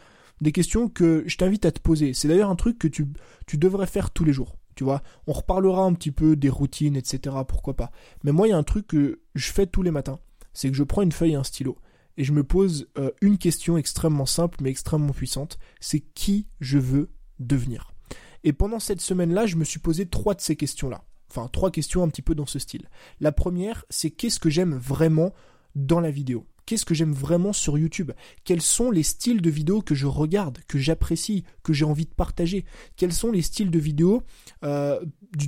Des 0.41 0.53
questions 0.53 0.89
que 0.89 1.23
je 1.27 1.37
t'invite 1.37 1.65
à 1.65 1.73
te 1.73 1.81
poser. 1.81 2.13
C'est 2.13 2.29
d'ailleurs 2.29 2.51
un 2.51 2.57
truc 2.57 2.79
que 2.79 2.89
tu, 2.89 3.07
tu 3.47 3.57
devrais 3.57 3.87
faire 3.87 4.11
tous 4.11 4.25
les 4.25 4.33
jours. 4.33 4.57
Tu 4.75 4.85
vois, 4.85 5.03
on 5.27 5.33
reparlera 5.33 5.83
un 5.85 5.95
petit 5.95 6.11
peu 6.11 6.37
des 6.37 6.49
routines, 6.49 6.97
etc. 6.97 7.37
Pourquoi 7.47 7.75
pas. 7.75 7.91
Mais 8.23 8.33
moi, 8.33 8.47
il 8.47 8.51
y 8.51 8.55
a 8.55 8.59
un 8.59 8.63
truc 8.63 8.87
que 8.89 9.21
je 9.35 9.53
fais 9.53 9.67
tous 9.67 9.83
les 9.83 9.91
matins. 9.91 10.19
C'est 10.53 10.71
que 10.71 10.77
je 10.77 10.85
prends 10.85 11.03
une 11.03 11.13
feuille 11.13 11.33
et 11.33 11.37
un 11.37 11.45
stylo. 11.45 11.79
Et 12.17 12.25
je 12.25 12.33
me 12.33 12.45
pose 12.45 12.89
euh, 12.99 13.11
une 13.21 13.39
question 13.39 13.77
extrêmement 13.77 14.27
simple 14.27 14.59
mais 14.63 14.71
extrêmement 14.71 15.13
puissante. 15.13 15.59
C'est 15.81 16.01
qui 16.01 16.47
je 16.61 16.79
veux 16.79 17.11
devenir. 17.41 17.93
Et 18.45 18.53
pendant 18.53 18.79
cette 18.79 19.01
semaine-là, 19.01 19.47
je 19.47 19.57
me 19.57 19.65
suis 19.65 19.81
posé 19.81 20.07
trois 20.07 20.35
de 20.35 20.41
ces 20.41 20.55
questions-là. 20.55 21.03
Enfin, 21.31 21.49
trois 21.49 21.71
questions 21.71 22.03
un 22.03 22.09
petit 22.09 22.23
peu 22.23 22.35
dans 22.35 22.47
ce 22.47 22.59
style. 22.59 22.89
La 23.19 23.33
première, 23.33 23.85
c'est 23.91 24.11
qu'est-ce 24.11 24.39
que 24.39 24.51
j'aime 24.51 24.77
vraiment 24.77 25.33
dans 25.75 26.01
la 26.01 26.11
vidéo? 26.11 26.47
Qu'est-ce 26.67 26.85
que 26.85 26.95
j'aime 26.95 27.13
vraiment 27.13 27.53
sur 27.53 27.77
YouTube? 27.77 28.13
Quels 28.45 28.63
sont 28.63 28.91
les 28.91 29.03
styles 29.03 29.43
de 29.43 29.51
vidéos 29.51 29.83
que 29.83 29.95
je 29.95 30.07
regarde, 30.07 30.59
que 30.67 30.79
j'apprécie, 30.79 31.45
que 31.63 31.73
j'ai 31.73 31.85
envie 31.85 32.07
de 32.07 32.15
partager? 32.15 32.65
Quels 32.97 33.13
sont 33.13 33.31
les 33.31 33.43
styles 33.43 33.71
de 33.71 33.79
vidéos 33.79 34.23
euh, 34.65 34.99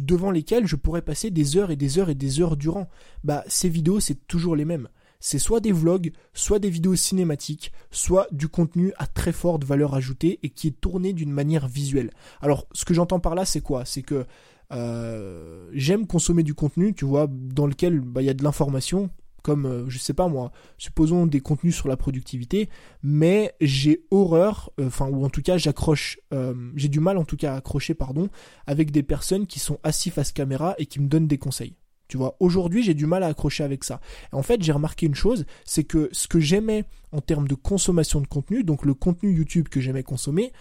devant 0.00 0.30
lesquels 0.30 0.66
je 0.66 0.76
pourrais 0.76 1.02
passer 1.02 1.30
des 1.30 1.56
heures 1.56 1.70
et 1.70 1.76
des 1.76 1.98
heures 1.98 2.10
et 2.10 2.14
des 2.14 2.40
heures 2.40 2.56
durant? 2.56 2.88
Bah, 3.24 3.44
ces 3.46 3.68
vidéos, 3.68 4.00
c'est 4.00 4.26
toujours 4.26 4.56
les 4.56 4.64
mêmes. 4.64 4.88
C'est 5.18 5.38
soit 5.38 5.60
des 5.60 5.72
vlogs, 5.72 6.12
soit 6.34 6.58
des 6.58 6.68
vidéos 6.70 6.94
cinématiques, 6.94 7.72
soit 7.90 8.28
du 8.32 8.48
contenu 8.48 8.92
à 8.98 9.06
très 9.06 9.32
forte 9.32 9.64
valeur 9.64 9.94
ajoutée 9.94 10.38
et 10.42 10.50
qui 10.50 10.68
est 10.68 10.80
tourné 10.80 11.14
d'une 11.14 11.32
manière 11.32 11.66
visuelle. 11.66 12.10
Alors, 12.42 12.66
ce 12.72 12.84
que 12.84 12.94
j'entends 12.94 13.20
par 13.20 13.34
là, 13.34 13.44
c'est 13.44 13.62
quoi? 13.62 13.84
C'est 13.84 14.02
que 14.02 14.26
euh, 14.72 15.68
j'aime 15.72 16.06
consommer 16.06 16.42
du 16.42 16.54
contenu, 16.54 16.92
tu 16.94 17.04
vois, 17.04 17.28
dans 17.30 17.66
lequel 17.66 18.00
bah, 18.00 18.20
il 18.22 18.26
y 18.26 18.30
a 18.30 18.34
de 18.34 18.44
l'information, 18.44 19.10
comme, 19.46 19.66
euh, 19.66 19.88
je 19.88 19.98
sais 19.98 20.12
pas 20.12 20.26
moi, 20.26 20.50
supposons 20.76 21.24
des 21.24 21.38
contenus 21.38 21.76
sur 21.76 21.86
la 21.86 21.96
productivité, 21.96 22.68
mais 23.04 23.54
j'ai 23.60 24.04
horreur, 24.10 24.72
euh, 24.80 24.88
enfin, 24.88 25.06
ou 25.06 25.24
en 25.24 25.30
tout 25.30 25.40
cas 25.40 25.56
j'accroche, 25.56 26.18
euh, 26.34 26.52
j'ai 26.74 26.88
du 26.88 26.98
mal 26.98 27.16
en 27.16 27.24
tout 27.24 27.36
cas 27.36 27.54
à 27.54 27.58
accrocher, 27.58 27.94
pardon, 27.94 28.28
avec 28.66 28.90
des 28.90 29.04
personnes 29.04 29.46
qui 29.46 29.60
sont 29.60 29.78
assis 29.84 30.10
face 30.10 30.32
caméra 30.32 30.74
et 30.78 30.86
qui 30.86 31.00
me 31.00 31.06
donnent 31.06 31.28
des 31.28 31.38
conseils. 31.38 31.76
Tu 32.08 32.16
vois, 32.16 32.36
aujourd'hui, 32.40 32.82
j'ai 32.82 32.94
du 32.94 33.06
mal 33.06 33.22
à 33.22 33.28
accrocher 33.28 33.62
avec 33.62 33.84
ça. 33.84 34.00
en 34.32 34.42
fait, 34.42 34.60
j'ai 34.64 34.72
remarqué 34.72 35.06
une 35.06 35.14
chose, 35.14 35.46
c'est 35.64 35.84
que 35.84 36.08
ce 36.10 36.26
que 36.26 36.40
j'aimais 36.40 36.84
en 37.12 37.20
termes 37.20 37.46
de 37.46 37.54
consommation 37.54 38.20
de 38.20 38.26
contenu, 38.26 38.64
donc 38.64 38.84
le 38.84 38.94
contenu 38.94 39.32
YouTube 39.32 39.68
que 39.68 39.80
j'aimais 39.80 40.02
consommer, 40.02 40.52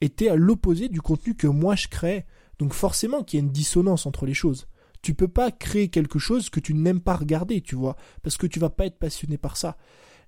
était 0.00 0.28
à 0.28 0.36
l'opposé 0.36 0.88
du 0.88 1.00
contenu 1.00 1.34
que 1.34 1.48
moi 1.48 1.74
je 1.74 1.88
crée. 1.88 2.24
Donc 2.60 2.72
forcément 2.72 3.24
qu'il 3.24 3.40
y 3.40 3.42
a 3.42 3.44
une 3.44 3.52
dissonance 3.52 4.06
entre 4.06 4.26
les 4.26 4.34
choses. 4.34 4.68
Tu 5.02 5.14
peux 5.14 5.28
pas 5.28 5.50
créer 5.50 5.88
quelque 5.88 6.18
chose 6.18 6.50
que 6.50 6.60
tu 6.60 6.74
n'aimes 6.74 7.00
pas 7.00 7.16
regarder, 7.16 7.60
tu 7.60 7.74
vois, 7.74 7.96
parce 8.22 8.36
que 8.36 8.46
tu 8.46 8.58
vas 8.58 8.70
pas 8.70 8.86
être 8.86 8.98
passionné 8.98 9.38
par 9.38 9.56
ça. 9.56 9.76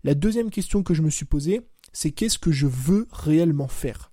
La 0.05 0.15
deuxième 0.15 0.51
question 0.51 0.83
que 0.83 0.95
je 0.95 1.03
me 1.03 1.11
suis 1.11 1.27
posée, 1.27 1.61
c'est 1.93 2.13
qu'est-ce 2.13 2.39
que 2.39 2.53
je 2.53 2.67
veux 2.67 3.07
réellement 3.11 3.69
faire? 3.69 4.11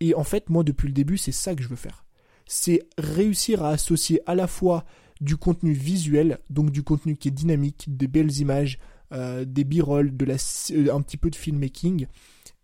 Et 0.00 0.14
en 0.14 0.24
fait, 0.24 0.50
moi, 0.50 0.64
depuis 0.64 0.88
le 0.88 0.92
début, 0.92 1.16
c'est 1.16 1.32
ça 1.32 1.54
que 1.54 1.62
je 1.62 1.68
veux 1.68 1.76
faire. 1.76 2.04
C'est 2.46 2.86
réussir 2.98 3.64
à 3.64 3.70
associer 3.70 4.20
à 4.26 4.34
la 4.34 4.46
fois 4.46 4.84
du 5.20 5.36
contenu 5.36 5.72
visuel, 5.72 6.38
donc 6.50 6.70
du 6.70 6.82
contenu 6.82 7.16
qui 7.16 7.28
est 7.28 7.32
dynamique, 7.32 7.86
des 7.88 8.08
belles 8.08 8.38
images, 8.38 8.78
euh, 9.12 9.44
des 9.44 9.64
b-rolls, 9.64 10.12
euh, 10.20 10.94
un 10.94 11.00
petit 11.00 11.16
peu 11.16 11.30
de 11.30 11.36
filmmaking, 11.36 12.06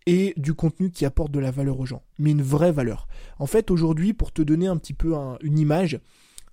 et 0.05 0.33
du 0.37 0.53
contenu 0.53 0.91
qui 0.91 1.05
apporte 1.05 1.31
de 1.31 1.39
la 1.39 1.51
valeur 1.51 1.79
aux 1.79 1.85
gens, 1.85 2.03
mais 2.19 2.31
une 2.31 2.41
vraie 2.41 2.71
valeur. 2.71 3.07
En 3.39 3.45
fait, 3.45 3.71
aujourd'hui, 3.71 4.13
pour 4.13 4.31
te 4.31 4.41
donner 4.41 4.67
un 4.67 4.77
petit 4.77 4.93
peu 4.93 5.13
une 5.41 5.59
image, 5.59 5.99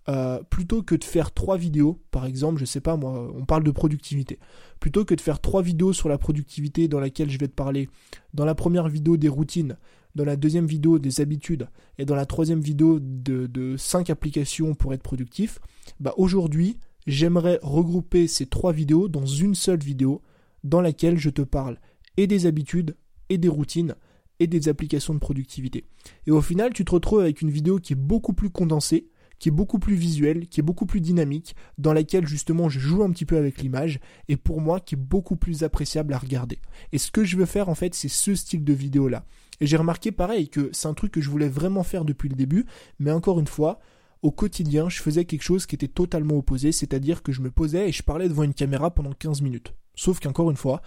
euh, 0.08 0.42
plutôt 0.48 0.82
que 0.82 0.94
de 0.94 1.04
faire 1.04 1.32
trois 1.32 1.58
vidéos, 1.58 2.00
par 2.10 2.24
exemple, 2.24 2.58
je 2.58 2.64
sais 2.64 2.80
pas 2.80 2.96
moi, 2.96 3.30
on 3.34 3.44
parle 3.44 3.64
de 3.64 3.70
productivité, 3.70 4.38
plutôt 4.80 5.04
que 5.04 5.14
de 5.14 5.20
faire 5.20 5.40
trois 5.40 5.62
vidéos 5.62 5.92
sur 5.92 6.08
la 6.08 6.18
productivité 6.18 6.88
dans 6.88 7.00
laquelle 7.00 7.30
je 7.30 7.38
vais 7.38 7.48
te 7.48 7.54
parler, 7.54 7.88
dans 8.32 8.44
la 8.44 8.54
première 8.54 8.88
vidéo 8.88 9.16
des 9.16 9.28
routines, 9.28 9.76
dans 10.14 10.24
la 10.24 10.36
deuxième 10.36 10.66
vidéo 10.66 10.98
des 10.98 11.20
habitudes 11.20 11.68
et 11.98 12.04
dans 12.04 12.14
la 12.14 12.26
troisième 12.26 12.60
vidéo 12.60 12.98
de, 13.00 13.46
de 13.46 13.76
cinq 13.76 14.10
applications 14.10 14.74
pour 14.74 14.94
être 14.94 15.02
productif, 15.02 15.58
bah 16.00 16.14
aujourd'hui, 16.16 16.78
j'aimerais 17.06 17.58
regrouper 17.62 18.26
ces 18.26 18.46
trois 18.46 18.72
vidéos 18.72 19.08
dans 19.08 19.26
une 19.26 19.54
seule 19.54 19.80
vidéo 19.80 20.22
dans 20.64 20.80
laquelle 20.80 21.18
je 21.18 21.30
te 21.30 21.42
parle 21.42 21.78
et 22.16 22.26
des 22.26 22.46
habitudes 22.46 22.96
et 23.28 23.38
des 23.38 23.48
routines 23.48 23.94
et 24.40 24.46
des 24.46 24.68
applications 24.68 25.14
de 25.14 25.18
productivité. 25.18 25.84
Et 26.26 26.30
au 26.30 26.40
final, 26.40 26.72
tu 26.72 26.84
te 26.84 26.92
retrouves 26.92 27.20
avec 27.20 27.42
une 27.42 27.50
vidéo 27.50 27.78
qui 27.78 27.92
est 27.92 27.96
beaucoup 27.96 28.32
plus 28.32 28.50
condensée, 28.50 29.08
qui 29.38 29.48
est 29.48 29.52
beaucoup 29.52 29.78
plus 29.78 29.94
visuel, 29.94 30.48
qui 30.48 30.60
est 30.60 30.62
beaucoup 30.62 30.86
plus 30.86 31.00
dynamique, 31.00 31.54
dans 31.78 31.92
laquelle 31.92 32.26
justement 32.26 32.68
je 32.68 32.78
joue 32.78 33.02
un 33.02 33.10
petit 33.10 33.24
peu 33.24 33.36
avec 33.36 33.60
l'image, 33.62 34.00
et 34.28 34.36
pour 34.36 34.60
moi 34.60 34.80
qui 34.80 34.94
est 34.94 34.98
beaucoup 34.98 35.36
plus 35.36 35.62
appréciable 35.62 36.12
à 36.12 36.18
regarder. 36.18 36.58
Et 36.92 36.98
ce 36.98 37.10
que 37.10 37.24
je 37.24 37.36
veux 37.36 37.46
faire 37.46 37.68
en 37.68 37.74
fait, 37.74 37.94
c'est 37.94 38.08
ce 38.08 38.34
style 38.34 38.64
de 38.64 38.72
vidéo 38.72 39.08
là. 39.08 39.24
Et 39.60 39.66
j'ai 39.66 39.76
remarqué 39.76 40.12
pareil 40.12 40.48
que 40.48 40.70
c'est 40.72 40.88
un 40.88 40.94
truc 40.94 41.12
que 41.12 41.20
je 41.20 41.30
voulais 41.30 41.48
vraiment 41.48 41.82
faire 41.82 42.04
depuis 42.04 42.28
le 42.28 42.36
début, 42.36 42.64
mais 42.98 43.10
encore 43.10 43.40
une 43.40 43.46
fois, 43.46 43.80
au 44.22 44.30
quotidien, 44.30 44.88
je 44.88 45.00
faisais 45.00 45.24
quelque 45.24 45.42
chose 45.42 45.66
qui 45.66 45.74
était 45.74 45.88
totalement 45.88 46.36
opposé, 46.36 46.72
c'est-à-dire 46.72 47.22
que 47.22 47.32
je 47.32 47.40
me 47.40 47.50
posais 47.50 47.88
et 47.88 47.92
je 47.92 48.02
parlais 48.02 48.28
devant 48.28 48.42
une 48.42 48.54
caméra 48.54 48.92
pendant 48.92 49.12
15 49.12 49.42
minutes. 49.42 49.74
Sauf 49.94 50.20
qu'encore 50.20 50.50
une 50.50 50.56
fois, 50.56 50.82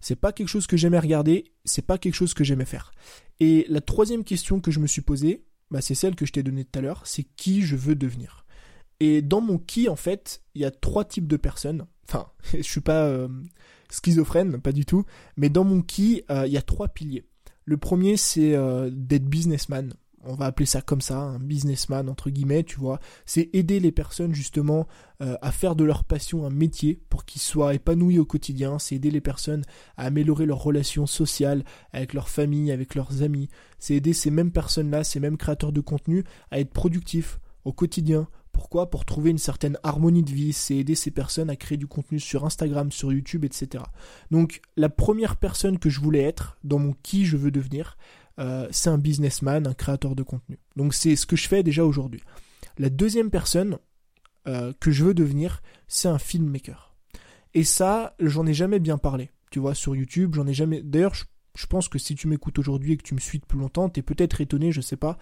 c'est 0.00 0.16
pas 0.16 0.32
quelque 0.32 0.48
chose 0.48 0.66
que 0.66 0.76
j'aimais 0.76 0.98
regarder, 0.98 1.52
c'est 1.64 1.84
pas 1.84 1.98
quelque 1.98 2.14
chose 2.14 2.34
que 2.34 2.44
j'aimais 2.44 2.64
faire. 2.64 2.92
Et 3.38 3.66
la 3.68 3.80
troisième 3.80 4.24
question 4.24 4.60
que 4.60 4.70
je 4.70 4.80
me 4.80 4.86
suis 4.86 5.02
posée, 5.02 5.44
bah, 5.70 5.80
c'est 5.80 5.94
celle 5.94 6.14
que 6.14 6.26
je 6.26 6.32
t'ai 6.32 6.42
donnée 6.42 6.64
tout 6.64 6.78
à 6.78 6.82
l'heure, 6.82 7.02
c'est 7.04 7.24
qui 7.36 7.62
je 7.62 7.76
veux 7.76 7.94
devenir. 7.94 8.44
Et 9.00 9.22
dans 9.22 9.40
mon 9.40 9.58
qui, 9.58 9.88
en 9.88 9.96
fait, 9.96 10.42
il 10.54 10.62
y 10.62 10.64
a 10.64 10.70
trois 10.70 11.04
types 11.04 11.26
de 11.26 11.36
personnes. 11.36 11.86
Enfin, 12.08 12.26
je 12.54 12.62
suis 12.62 12.80
pas 12.80 13.06
euh, 13.06 13.28
schizophrène, 13.90 14.60
pas 14.60 14.72
du 14.72 14.84
tout. 14.84 15.04
Mais 15.36 15.48
dans 15.48 15.64
mon 15.64 15.82
qui, 15.82 16.22
euh, 16.30 16.46
il 16.46 16.52
y 16.52 16.58
a 16.58 16.62
trois 16.62 16.88
piliers. 16.88 17.24
Le 17.64 17.76
premier, 17.76 18.16
c'est 18.16 18.54
euh, 18.54 18.90
d'être 18.92 19.26
businessman 19.26 19.94
on 20.24 20.34
va 20.34 20.46
appeler 20.46 20.66
ça 20.66 20.82
comme 20.82 21.00
ça, 21.00 21.18
un 21.18 21.38
businessman 21.38 22.08
entre 22.08 22.30
guillemets, 22.30 22.64
tu 22.64 22.78
vois, 22.78 23.00
c'est 23.24 23.50
aider 23.52 23.80
les 23.80 23.92
personnes 23.92 24.34
justement 24.34 24.86
euh, 25.22 25.36
à 25.42 25.52
faire 25.52 25.76
de 25.76 25.84
leur 25.84 26.04
passion 26.04 26.46
un 26.46 26.50
métier 26.50 27.00
pour 27.08 27.24
qu'ils 27.24 27.40
soient 27.40 27.74
épanouis 27.74 28.18
au 28.18 28.24
quotidien, 28.24 28.78
c'est 28.78 28.96
aider 28.96 29.10
les 29.10 29.20
personnes 29.20 29.62
à 29.96 30.06
améliorer 30.06 30.46
leurs 30.46 30.62
relations 30.62 31.06
sociales 31.06 31.64
avec 31.92 32.12
leur 32.12 32.28
famille, 32.28 32.72
avec 32.72 32.94
leurs 32.94 33.22
amis, 33.22 33.48
c'est 33.78 33.94
aider 33.94 34.12
ces 34.12 34.30
mêmes 34.30 34.52
personnes-là, 34.52 35.04
ces 35.04 35.20
mêmes 35.20 35.36
créateurs 35.36 35.72
de 35.72 35.80
contenu 35.80 36.24
à 36.50 36.60
être 36.60 36.70
productifs 36.70 37.40
au 37.64 37.72
quotidien. 37.72 38.28
Pourquoi? 38.52 38.90
Pour 38.90 39.04
trouver 39.04 39.30
une 39.30 39.38
certaine 39.38 39.78
harmonie 39.82 40.22
de 40.22 40.30
vie, 40.30 40.52
c'est 40.52 40.76
aider 40.76 40.94
ces 40.94 41.10
personnes 41.10 41.50
à 41.50 41.56
créer 41.56 41.78
du 41.78 41.86
contenu 41.86 42.18
sur 42.18 42.44
Instagram, 42.44 42.90
sur 42.92 43.12
YouTube, 43.12 43.44
etc. 43.44 43.84
Donc 44.30 44.60
la 44.76 44.88
première 44.88 45.36
personne 45.36 45.78
que 45.78 45.88
je 45.88 46.00
voulais 46.00 46.22
être, 46.22 46.58
dans 46.64 46.78
mon 46.78 46.94
qui 47.02 47.24
je 47.24 47.36
veux 47.36 47.50
devenir, 47.50 47.96
euh, 48.40 48.66
c'est 48.70 48.90
un 48.90 48.98
businessman, 48.98 49.66
un 49.66 49.74
créateur 49.74 50.16
de 50.16 50.22
contenu. 50.22 50.58
Donc 50.76 50.94
c'est 50.94 51.16
ce 51.16 51.26
que 51.26 51.36
je 51.36 51.48
fais 51.48 51.62
déjà 51.62 51.84
aujourd'hui. 51.84 52.22
La 52.78 52.88
deuxième 52.88 53.30
personne 53.30 53.78
euh, 54.48 54.72
que 54.80 54.90
je 54.90 55.04
veux 55.04 55.14
devenir, 55.14 55.62
c'est 55.86 56.08
un 56.08 56.18
filmmaker. 56.18 56.94
Et 57.52 57.64
ça, 57.64 58.14
j'en 58.20 58.46
ai 58.46 58.54
jamais 58.54 58.78
bien 58.78 58.96
parlé. 58.96 59.30
Tu 59.50 59.58
vois, 59.58 59.74
sur 59.74 59.94
YouTube, 59.96 60.34
j'en 60.34 60.46
ai 60.46 60.54
jamais. 60.54 60.80
D'ailleurs, 60.82 61.14
je 61.14 61.24
je 61.54 61.66
pense 61.66 61.88
que 61.88 61.98
si 61.98 62.14
tu 62.14 62.28
m'écoutes 62.28 62.58
aujourd'hui 62.58 62.92
et 62.92 62.96
que 62.96 63.02
tu 63.02 63.14
me 63.14 63.20
suis 63.20 63.38
depuis 63.38 63.58
longtemps, 63.58 63.88
t'es 63.88 64.02
peut-être 64.02 64.40
étonné, 64.40 64.72
je 64.72 64.80
sais 64.80 64.96
pas, 64.96 65.18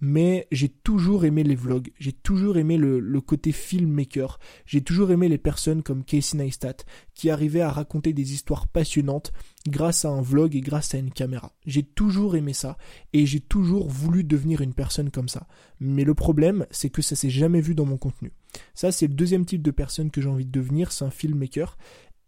mais 0.00 0.46
j'ai 0.50 0.68
toujours 0.68 1.24
aimé 1.24 1.44
les 1.44 1.54
vlogs, 1.54 1.92
j'ai 1.98 2.12
toujours 2.12 2.56
aimé 2.56 2.76
le, 2.76 3.20
côté 3.20 3.52
filmmaker, 3.52 4.38
j'ai 4.66 4.82
toujours 4.82 5.10
aimé 5.12 5.28
les 5.28 5.38
personnes 5.38 5.82
comme 5.82 6.04
Casey 6.04 6.36
Neistat 6.36 6.76
qui 7.14 7.30
arrivaient 7.30 7.60
à 7.60 7.70
raconter 7.70 8.12
des 8.12 8.32
histoires 8.32 8.66
passionnantes 8.66 9.32
grâce 9.68 10.04
à 10.04 10.08
un 10.08 10.22
vlog 10.22 10.56
et 10.56 10.60
grâce 10.60 10.94
à 10.94 10.98
une 10.98 11.12
caméra. 11.12 11.52
J'ai 11.66 11.84
toujours 11.84 12.36
aimé 12.36 12.52
ça 12.52 12.76
et 13.12 13.26
j'ai 13.26 13.40
toujours 13.40 13.88
voulu 13.88 14.24
devenir 14.24 14.60
une 14.60 14.74
personne 14.74 15.10
comme 15.10 15.28
ça. 15.28 15.46
Mais 15.78 16.04
le 16.04 16.14
problème, 16.14 16.66
c'est 16.70 16.90
que 16.90 17.02
ça 17.02 17.14
s'est 17.14 17.30
jamais 17.30 17.60
vu 17.60 17.74
dans 17.74 17.86
mon 17.86 17.96
contenu. 17.96 18.32
Ça, 18.74 18.92
c'est 18.92 19.06
le 19.06 19.14
deuxième 19.14 19.46
type 19.46 19.62
de 19.62 19.70
personne 19.70 20.10
que 20.10 20.20
j'ai 20.20 20.28
envie 20.28 20.46
de 20.46 20.50
devenir, 20.50 20.90
c'est 20.92 21.04
un 21.04 21.10
filmmaker. 21.10 21.78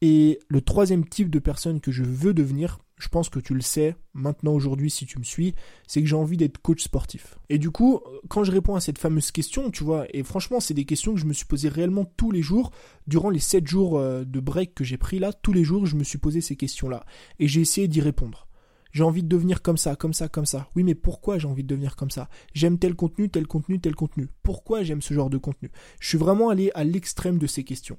Et 0.01 0.39
le 0.49 0.61
troisième 0.61 1.09
type 1.09 1.31
de 1.31 1.39
personne 1.39 1.81
que 1.81 1.91
je 1.91 2.05
veux 2.05 2.35
devenir, 2.35 2.79
je 3.05 3.09
pense 3.11 3.29
que 3.29 3.39
tu 3.39 3.53
le 3.53 3.61
sais 3.61 3.97
maintenant 4.15 4.55
aujourd'hui 4.55 4.91
si 4.91 5.05
tu 5.05 5.19
me 5.19 5.25
suis, 5.25 5.55
c'est 5.87 6.01
que 6.01 6.09
j'ai 6.09 6.17
envie 6.17 6.39
d'être 6.39 6.57
coach 6.57 6.83
sportif. 6.83 7.39
Et 7.51 7.59
du 7.59 7.71
coup, 7.71 8.01
quand 8.29 8.45
je 8.45 8.51
réponds 8.51 8.77
à 8.77 8.81
cette 8.81 8.97
fameuse 8.97 9.31
question, 9.31 9.71
tu 9.71 9.85
vois, 9.85 10.07
et 10.15 10.23
franchement, 10.23 10.59
c'est 10.59 10.73
des 10.73 10.87
questions 10.87 11.13
que 11.13 11.21
je 11.21 11.27
me 11.27 11.35
suis 11.35 11.45
posées 11.45 11.69
réellement 11.69 12.07
tous 12.17 12.31
les 12.31 12.41
jours, 12.41 12.71
durant 13.07 13.29
les 13.29 13.41
7 13.41 13.67
jours 13.67 13.99
euh, 13.99 14.25
de 14.25 14.41
break 14.41 14.75
que 14.75 14.85
j'ai 14.85 14.97
pris 14.97 15.19
là, 15.19 15.35
tous 15.35 15.53
les 15.53 15.65
jours, 15.65 15.85
je 15.85 15.97
me 15.97 16.03
suis 16.05 16.17
posé 16.17 16.41
ces 16.41 16.57
questions-là. 16.57 17.05
Et 17.39 17.47
j'ai 17.47 17.61
essayé 17.61 17.89
d'y 17.89 18.01
répondre. 18.01 18.49
J'ai 18.93 19.03
envie 19.03 19.23
de 19.23 19.29
devenir 19.29 19.61
comme 19.61 19.77
ça, 19.77 19.97
comme 19.97 20.15
ça, 20.15 20.29
comme 20.29 20.47
ça. 20.47 20.71
Oui, 20.75 20.83
mais 20.83 20.95
pourquoi 20.95 21.37
j'ai 21.37 21.47
envie 21.49 21.63
de 21.63 21.69
devenir 21.69 21.97
comme 21.97 22.11
ça? 22.11 22.31
J'aime 22.55 22.79
tel 22.79 22.95
contenu, 22.95 23.29
tel 23.29 23.47
contenu, 23.47 23.81
tel 23.81 23.95
contenu. 23.95 24.29
Pourquoi 24.43 24.83
j'aime 24.83 25.03
ce 25.03 25.13
genre 25.13 25.29
de 25.29 25.37
contenu? 25.37 25.71
Je 26.01 26.09
suis 26.09 26.17
vraiment 26.17 26.49
allé 26.49 26.71
à 26.75 26.85
l'extrême 26.85 27.37
de 27.37 27.47
ces 27.47 27.65
questions. 27.65 27.99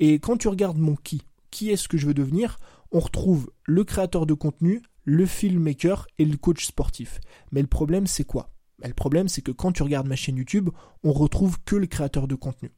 Et 0.00 0.18
quand 0.18 0.38
tu 0.38 0.48
regardes 0.48 0.78
mon 0.78 0.96
qui, 0.96 1.20
qui 1.50 1.70
est-ce 1.70 1.88
que 1.88 1.98
je 1.98 2.06
veux 2.06 2.14
devenir? 2.14 2.58
On 2.92 3.00
retrouve 3.00 3.50
le 3.64 3.84
créateur 3.84 4.26
de 4.26 4.34
contenu, 4.34 4.82
le 5.04 5.26
filmmaker 5.26 6.06
et 6.18 6.24
le 6.24 6.36
coach 6.36 6.66
sportif. 6.66 7.20
Mais 7.52 7.60
le 7.62 7.68
problème, 7.68 8.06
c'est 8.06 8.24
quoi? 8.24 8.50
Le 8.84 8.92
problème, 8.92 9.28
c'est 9.28 9.42
que 9.42 9.52
quand 9.52 9.72
tu 9.72 9.82
regardes 9.82 10.08
ma 10.08 10.16
chaîne 10.16 10.36
YouTube, 10.36 10.70
on 11.02 11.12
retrouve 11.12 11.58
que 11.64 11.76
le 11.76 11.86
créateur 11.86 12.28
de 12.28 12.34
contenu. 12.34 12.72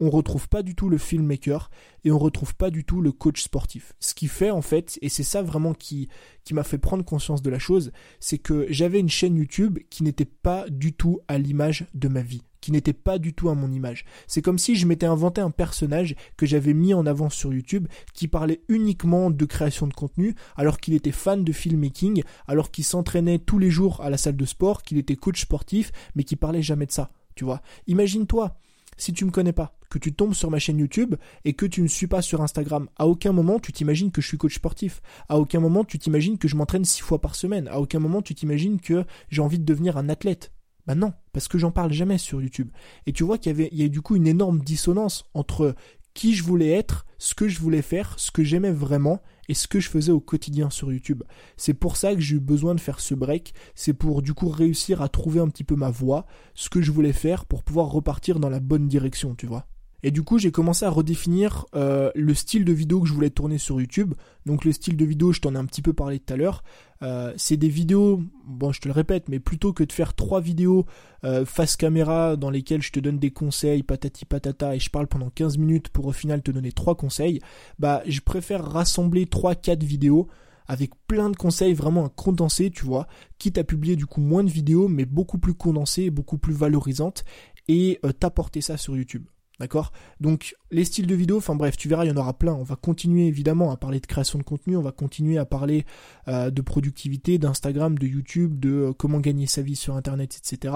On 0.00 0.10
retrouve 0.10 0.48
pas 0.48 0.64
du 0.64 0.74
tout 0.74 0.88
le 0.88 0.98
filmmaker 0.98 1.70
et 2.02 2.10
on 2.10 2.18
retrouve 2.18 2.56
pas 2.56 2.70
du 2.70 2.84
tout 2.84 3.00
le 3.00 3.12
coach 3.12 3.42
sportif. 3.42 3.92
Ce 4.00 4.12
qui 4.12 4.26
fait 4.26 4.50
en 4.50 4.62
fait, 4.62 4.98
et 5.02 5.08
c'est 5.08 5.22
ça 5.22 5.40
vraiment 5.42 5.72
qui, 5.72 6.08
qui 6.42 6.52
m'a 6.52 6.64
fait 6.64 6.78
prendre 6.78 7.04
conscience 7.04 7.42
de 7.42 7.50
la 7.50 7.60
chose, 7.60 7.92
c'est 8.18 8.38
que 8.38 8.66
j'avais 8.70 8.98
une 8.98 9.08
chaîne 9.08 9.36
YouTube 9.36 9.78
qui 9.90 10.02
n'était 10.02 10.24
pas 10.24 10.68
du 10.68 10.94
tout 10.94 11.20
à 11.28 11.38
l'image 11.38 11.86
de 11.94 12.08
ma 12.08 12.22
vie 12.22 12.42
qui 12.64 12.72
n'était 12.72 12.94
pas 12.94 13.18
du 13.18 13.34
tout 13.34 13.50
à 13.50 13.54
mon 13.54 13.70
image. 13.70 14.06
C'est 14.26 14.40
comme 14.40 14.56
si 14.56 14.74
je 14.74 14.86
m'étais 14.86 15.04
inventé 15.04 15.42
un 15.42 15.50
personnage 15.50 16.16
que 16.38 16.46
j'avais 16.46 16.72
mis 16.72 16.94
en 16.94 17.04
avant 17.04 17.28
sur 17.28 17.52
YouTube 17.52 17.88
qui 18.14 18.26
parlait 18.26 18.62
uniquement 18.68 19.30
de 19.30 19.44
création 19.44 19.86
de 19.86 19.92
contenu 19.92 20.34
alors 20.56 20.80
qu'il 20.80 20.94
était 20.94 21.12
fan 21.12 21.44
de 21.44 21.52
filmmaking, 21.52 22.22
alors 22.48 22.70
qu'il 22.70 22.84
s'entraînait 22.84 23.38
tous 23.38 23.58
les 23.58 23.68
jours 23.68 24.00
à 24.00 24.08
la 24.08 24.16
salle 24.16 24.38
de 24.38 24.46
sport, 24.46 24.82
qu'il 24.82 24.96
était 24.96 25.14
coach 25.14 25.42
sportif, 25.42 25.92
mais 26.14 26.24
qui 26.24 26.36
parlait 26.36 26.62
jamais 26.62 26.86
de 26.86 26.92
ça. 26.92 27.10
Tu 27.34 27.44
vois 27.44 27.60
Imagine-toi, 27.86 28.56
si 28.96 29.12
tu 29.12 29.26
me 29.26 29.30
connais 29.30 29.52
pas, 29.52 29.76
que 29.90 29.98
tu 29.98 30.14
tombes 30.14 30.32
sur 30.32 30.50
ma 30.50 30.58
chaîne 30.58 30.78
YouTube 30.78 31.16
et 31.44 31.52
que 31.52 31.66
tu 31.66 31.82
ne 31.82 31.86
suis 31.86 32.06
pas 32.06 32.22
sur 32.22 32.40
Instagram, 32.40 32.88
à 32.96 33.06
aucun 33.06 33.32
moment 33.32 33.58
tu 33.58 33.74
t'imagines 33.74 34.10
que 34.10 34.22
je 34.22 34.28
suis 34.28 34.38
coach 34.38 34.54
sportif. 34.54 35.02
À 35.28 35.38
aucun 35.38 35.60
moment 35.60 35.84
tu 35.84 35.98
t'imagines 35.98 36.38
que 36.38 36.48
je 36.48 36.56
m'entraîne 36.56 36.86
six 36.86 37.02
fois 37.02 37.20
par 37.20 37.34
semaine. 37.34 37.68
À 37.68 37.78
aucun 37.78 37.98
moment 37.98 38.22
tu 38.22 38.34
t'imagines 38.34 38.80
que 38.80 39.04
j'ai 39.28 39.42
envie 39.42 39.58
de 39.58 39.66
devenir 39.66 39.98
un 39.98 40.08
athlète. 40.08 40.53
Bah 40.86 40.94
non, 40.94 41.12
parce 41.32 41.48
que 41.48 41.58
j'en 41.58 41.70
parle 41.70 41.92
jamais 41.92 42.18
sur 42.18 42.42
YouTube. 42.42 42.70
Et 43.06 43.12
tu 43.12 43.24
vois 43.24 43.38
qu'il 43.38 43.52
y 43.52 43.54
avait, 43.54 43.68
il 43.72 43.78
y 43.78 43.84
a 43.84 43.88
du 43.88 44.02
coup 44.02 44.16
une 44.16 44.26
énorme 44.26 44.60
dissonance 44.60 45.24
entre 45.34 45.74
qui 46.12 46.34
je 46.34 46.44
voulais 46.44 46.70
être, 46.70 47.06
ce 47.18 47.34
que 47.34 47.48
je 47.48 47.58
voulais 47.58 47.82
faire, 47.82 48.14
ce 48.18 48.30
que 48.30 48.44
j'aimais 48.44 48.70
vraiment 48.70 49.20
et 49.48 49.54
ce 49.54 49.66
que 49.66 49.80
je 49.80 49.90
faisais 49.90 50.12
au 50.12 50.20
quotidien 50.20 50.70
sur 50.70 50.92
YouTube. 50.92 51.22
C'est 51.56 51.74
pour 51.74 51.96
ça 51.96 52.14
que 52.14 52.20
j'ai 52.20 52.36
eu 52.36 52.40
besoin 52.40 52.74
de 52.74 52.80
faire 52.80 53.00
ce 53.00 53.14
break, 53.14 53.52
c'est 53.74 53.92
pour 53.92 54.22
du 54.22 54.32
coup 54.32 54.48
réussir 54.48 55.02
à 55.02 55.08
trouver 55.08 55.40
un 55.40 55.48
petit 55.48 55.64
peu 55.64 55.74
ma 55.74 55.90
voie, 55.90 56.26
ce 56.54 56.70
que 56.70 56.80
je 56.80 56.92
voulais 56.92 57.12
faire 57.12 57.44
pour 57.44 57.62
pouvoir 57.62 57.88
repartir 57.88 58.40
dans 58.40 58.48
la 58.50 58.60
bonne 58.60 58.88
direction, 58.88 59.34
tu 59.34 59.46
vois. 59.46 59.66
Et 60.06 60.10
du 60.10 60.22
coup, 60.22 60.38
j'ai 60.38 60.52
commencé 60.52 60.84
à 60.84 60.90
redéfinir 60.90 61.64
euh, 61.74 62.10
le 62.14 62.34
style 62.34 62.66
de 62.66 62.74
vidéo 62.74 63.00
que 63.00 63.08
je 63.08 63.14
voulais 63.14 63.30
tourner 63.30 63.56
sur 63.56 63.80
YouTube. 63.80 64.12
Donc 64.44 64.66
le 64.66 64.72
style 64.72 64.98
de 64.98 65.04
vidéo, 65.06 65.32
je 65.32 65.40
t'en 65.40 65.54
ai 65.54 65.58
un 65.58 65.64
petit 65.64 65.80
peu 65.80 65.94
parlé 65.94 66.18
tout 66.18 66.34
à 66.34 66.36
l'heure. 66.36 66.62
Euh, 67.00 67.32
c'est 67.38 67.56
des 67.56 67.70
vidéos, 67.70 68.22
bon, 68.46 68.70
je 68.70 68.82
te 68.82 68.86
le 68.86 68.92
répète, 68.92 69.30
mais 69.30 69.40
plutôt 69.40 69.72
que 69.72 69.82
de 69.82 69.90
faire 69.90 70.12
trois 70.12 70.42
vidéos 70.42 70.84
euh, 71.24 71.46
face 71.46 71.76
caméra 71.76 72.36
dans 72.36 72.50
lesquelles 72.50 72.82
je 72.82 72.92
te 72.92 73.00
donne 73.00 73.18
des 73.18 73.30
conseils, 73.30 73.82
patati 73.82 74.26
patata, 74.26 74.76
et 74.76 74.78
je 74.78 74.90
parle 74.90 75.06
pendant 75.06 75.30
15 75.30 75.56
minutes 75.56 75.88
pour 75.88 76.04
au 76.04 76.12
final 76.12 76.42
te 76.42 76.50
donner 76.50 76.72
trois 76.72 76.96
conseils, 76.96 77.40
bah, 77.78 78.02
je 78.06 78.20
préfère 78.20 78.62
rassembler 78.62 79.24
trois, 79.24 79.54
quatre 79.54 79.84
vidéos 79.84 80.28
avec 80.66 80.90
plein 81.08 81.30
de 81.30 81.36
conseils, 81.36 81.72
vraiment 81.72 82.04
un 82.04 82.10
condensé, 82.10 82.70
tu 82.70 82.84
vois, 82.84 83.06
quitte 83.38 83.56
à 83.56 83.64
publier 83.64 83.96
du 83.96 84.04
coup 84.04 84.20
moins 84.20 84.44
de 84.44 84.50
vidéos, 84.50 84.86
mais 84.86 85.06
beaucoup 85.06 85.38
plus 85.38 85.54
condensées, 85.54 86.10
beaucoup 86.10 86.36
plus 86.36 86.54
valorisantes, 86.54 87.24
et 87.68 88.00
t'apporter 88.20 88.60
ça 88.60 88.76
sur 88.76 88.96
YouTube. 88.96 89.24
D'accord? 89.60 89.92
Donc 90.20 90.56
les 90.72 90.84
styles 90.84 91.06
de 91.06 91.14
vidéo, 91.14 91.36
enfin 91.36 91.54
bref, 91.54 91.76
tu 91.76 91.88
verras, 91.88 92.04
il 92.04 92.08
y 92.08 92.10
en 92.10 92.16
aura 92.16 92.36
plein. 92.36 92.52
On 92.54 92.64
va 92.64 92.74
continuer 92.74 93.28
évidemment 93.28 93.70
à 93.70 93.76
parler 93.76 94.00
de 94.00 94.06
création 94.06 94.36
de 94.38 94.42
contenu, 94.42 94.76
on 94.76 94.82
va 94.82 94.90
continuer 94.90 95.38
à 95.38 95.44
parler 95.44 95.84
euh, 96.26 96.50
de 96.50 96.60
productivité, 96.60 97.38
d'Instagram, 97.38 97.96
de 97.96 98.06
YouTube, 98.06 98.58
de 98.58 98.70
euh, 98.70 98.92
comment 98.92 99.20
gagner 99.20 99.46
sa 99.46 99.62
vie 99.62 99.76
sur 99.76 99.94
Internet, 99.94 100.36
etc. 100.36 100.74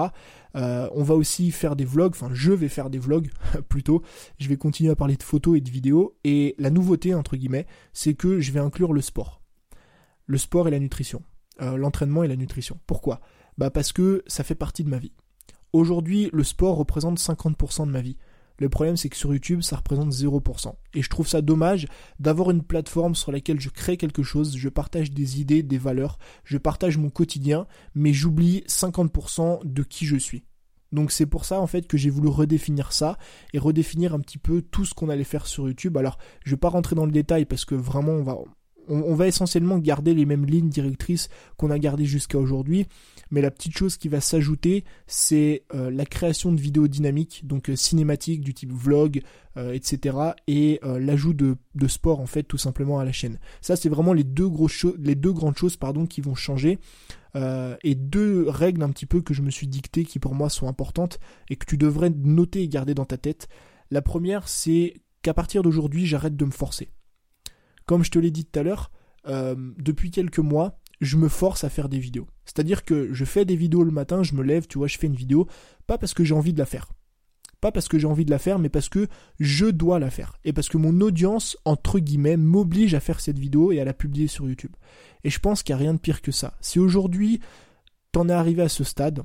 on 0.55 1.03
va 1.03 1.15
aussi 1.15 1.51
faire 1.51 1.75
des 1.75 1.83
vlogs, 1.83 2.13
enfin 2.13 2.29
je 2.31 2.53
vais 2.53 2.69
faire 2.69 2.89
des 2.89 2.99
vlogs 2.99 3.29
plutôt. 3.69 4.01
Je 4.39 4.47
vais 4.47 4.57
continuer 4.57 4.91
à 4.91 4.95
parler 4.95 5.17
de 5.17 5.23
photos 5.23 5.57
et 5.57 5.61
de 5.61 5.69
vidéos. 5.69 6.15
Et 6.23 6.55
la 6.57 6.69
nouveauté, 6.69 7.13
entre 7.13 7.35
guillemets, 7.35 7.67
c'est 7.91 8.13
que 8.13 8.39
je 8.39 8.51
vais 8.53 8.61
inclure 8.61 8.93
le 8.93 9.01
sport. 9.01 9.41
Le 10.25 10.37
sport 10.37 10.67
et 10.69 10.71
la 10.71 10.79
nutrition. 10.79 11.21
L'entraînement 11.59 12.23
et 12.23 12.29
la 12.29 12.37
nutrition. 12.37 12.79
Pourquoi? 12.87 13.19
Bah 13.57 13.69
parce 13.69 13.91
que 13.91 14.23
ça 14.25 14.45
fait 14.45 14.55
partie 14.55 14.85
de 14.85 14.89
ma 14.89 14.99
vie. 14.99 15.11
Aujourd'hui, 15.73 16.29
le 16.31 16.45
sport 16.45 16.77
représente 16.77 17.19
50% 17.19 17.85
de 17.85 17.91
ma 17.91 17.99
vie. 17.99 18.15
Le 18.59 18.69
problème, 18.69 18.97
c'est 18.97 19.09
que 19.09 19.15
sur 19.15 19.33
YouTube, 19.33 19.61
ça 19.61 19.77
représente 19.77 20.11
0%. 20.11 20.73
Et 20.93 21.01
je 21.01 21.09
trouve 21.09 21.27
ça 21.27 21.41
dommage 21.41 21.87
d'avoir 22.19 22.51
une 22.51 22.63
plateforme 22.63 23.15
sur 23.15 23.31
laquelle 23.31 23.59
je 23.59 23.69
crée 23.69 23.97
quelque 23.97 24.23
chose, 24.23 24.57
je 24.57 24.69
partage 24.69 25.11
des 25.11 25.39
idées, 25.39 25.63
des 25.63 25.77
valeurs, 25.77 26.19
je 26.43 26.57
partage 26.57 26.97
mon 26.97 27.09
quotidien, 27.09 27.67
mais 27.95 28.13
j'oublie 28.13 28.63
50% 28.67 29.61
de 29.63 29.83
qui 29.83 30.05
je 30.05 30.17
suis. 30.17 30.43
Donc 30.91 31.11
c'est 31.11 31.25
pour 31.25 31.45
ça 31.45 31.59
en 31.59 31.67
fait 31.67 31.87
que 31.87 31.97
j'ai 31.97 32.09
voulu 32.09 32.29
redéfinir 32.29 32.93
ça 32.93 33.17
et 33.53 33.59
redéfinir 33.59 34.13
un 34.13 34.19
petit 34.19 34.39
peu 34.39 34.61
tout 34.61 34.85
ce 34.85 34.93
qu'on 34.93 35.09
allait 35.09 35.23
faire 35.23 35.45
sur 35.45 35.67
YouTube. 35.67 35.97
Alors 35.97 36.17
je 36.43 36.51
vais 36.51 36.57
pas 36.57 36.69
rentrer 36.69 36.95
dans 36.95 37.05
le 37.05 37.11
détail 37.11 37.45
parce 37.45 37.63
que 37.63 37.75
vraiment 37.75 38.13
on 38.13 38.23
va 38.23 38.37
on, 38.89 39.15
va 39.15 39.27
essentiellement 39.27 39.77
garder 39.77 40.13
les 40.13 40.25
mêmes 40.25 40.45
lignes 40.45 40.69
directrices 40.69 41.29
qu'on 41.57 41.69
a 41.69 41.79
gardées 41.79 42.05
jusqu'à 42.05 42.37
aujourd'hui, 42.37 42.87
mais 43.31 43.41
la 43.41 43.51
petite 43.51 43.77
chose 43.77 43.97
qui 43.97 44.09
va 44.09 44.21
s'ajouter, 44.21 44.83
c'est 45.07 45.63
euh, 45.73 45.91
la 45.91 46.05
création 46.05 46.51
de 46.51 46.59
vidéos 46.59 46.87
dynamiques, 46.87 47.45
donc 47.45 47.69
euh, 47.69 47.75
cinématiques 47.75 48.41
du 48.41 48.53
type 48.53 48.71
vlog, 48.71 49.21
etc. 49.73 50.15
Euh, 50.17 50.31
et 50.47 50.79
l'ajout 50.83 51.33
de, 51.33 51.57
sport 51.87 52.21
en 52.21 52.25
fait 52.25 52.43
tout 52.43 52.57
simplement 52.57 52.99
à 52.99 53.05
la 53.05 53.11
chaîne. 53.11 53.39
Ça 53.61 53.75
c'est 53.75 53.89
vraiment 53.89 54.13
les 54.13 54.23
deux, 54.23 54.49
les 54.97 55.15
deux 55.15 55.33
grandes 55.33 55.57
choses 55.57 55.77
qui 56.09 56.21
vont 56.21 56.35
changer. 56.35 56.79
et 57.35 57.95
deux 57.95 58.45
règles 58.47 58.83
un 58.83 58.89
petit 58.89 59.05
peu 59.05 59.21
que 59.21 59.33
je 59.33 59.41
me 59.41 59.49
suis 59.49 59.67
dictées 59.67 60.05
qui 60.05 60.19
pour 60.19 60.33
moi 60.33 60.49
sont 60.49 60.67
importantes 60.67 61.19
et 61.49 61.55
que 61.55 61.65
tu 61.65 61.77
devrais 61.77 62.09
noter 62.09 62.63
et 62.63 62.69
garder 62.69 62.93
dans 62.93 63.05
ta 63.05 63.17
tête. 63.17 63.47
La 63.91 64.01
première 64.01 64.47
c'est 64.47 64.93
qu'à 65.21 65.33
partir 65.33 65.61
d'aujourd'hui 65.61 66.05
j'arrête 66.05 66.37
de 66.37 66.45
me 66.45 66.51
forcer. 66.51 66.89
Comme 67.89 68.03
je 68.03 68.11
te 68.11 68.19
l'ai 68.19 68.29
dit 68.29 68.45
tout 68.45 68.59
à 68.59 68.61
l'heure, 68.61 68.91
depuis 69.25 70.11
quelques 70.11 70.37
mois, 70.37 70.77
je 71.01 71.17
me 71.17 71.27
force 71.27 71.63
à 71.63 71.69
faire 71.69 71.89
des 71.89 71.97
vidéos. 71.97 72.27
C'est-à-dire 72.45 72.85
que 72.85 73.11
je 73.15 73.25
fais 73.25 73.45
des 73.45 73.55
vidéos 73.55 73.83
le 73.83 73.89
matin, 73.89 74.21
je 74.21 74.35
me 74.35 74.43
lève, 74.43 74.67
tu 74.67 74.77
vois, 74.77 74.85
je 74.85 74.99
fais 74.99 75.07
une 75.07 75.15
vidéo, 75.15 75.47
pas 75.87 75.97
parce 75.97 76.13
que 76.13 76.23
j'ai 76.23 76.35
envie 76.35 76.53
de 76.53 76.59
la 76.59 76.67
faire. 76.67 76.91
Pas 77.61 77.71
parce 77.71 77.87
que 77.87 77.97
j'ai 77.97 78.05
envie 78.05 78.25
de 78.25 78.29
la 78.29 78.37
faire, 78.37 78.59
mais 78.59 78.69
parce 78.69 78.89
que 78.89 79.07
je 79.39 79.65
dois 79.65 79.97
la 79.97 80.11
faire. 80.11 80.37
Et 80.45 80.53
parce 80.53 80.69
que 80.69 80.77
mon 80.77 81.01
audience, 81.01 81.57
entre 81.65 81.97
guillemets, 81.97 82.37
m'oblige 82.37 82.93
à 82.93 82.99
faire 82.99 83.21
cette 83.21 83.39
vidéo 83.39 83.71
et 83.71 83.79
à 83.79 83.85
la 83.85 83.95
publier 83.95 84.27
sur 84.27 84.47
YouTube. 84.47 84.75
Et 85.23 85.31
je 85.31 85.39
pense 85.39 85.63
qu'il 85.63 85.73
n'y 85.73 85.81
a 85.81 85.83
rien 85.83 85.95
de 85.95 85.99
pire 85.99 86.21
que 86.21 86.31
ça. 86.31 86.57
Si 86.61 86.77
aujourd'hui, 86.77 87.39
t'en 88.11 88.29
es 88.29 88.33
arrivé 88.33 88.61
à 88.61 88.69
ce 88.69 88.83
stade, 88.83 89.23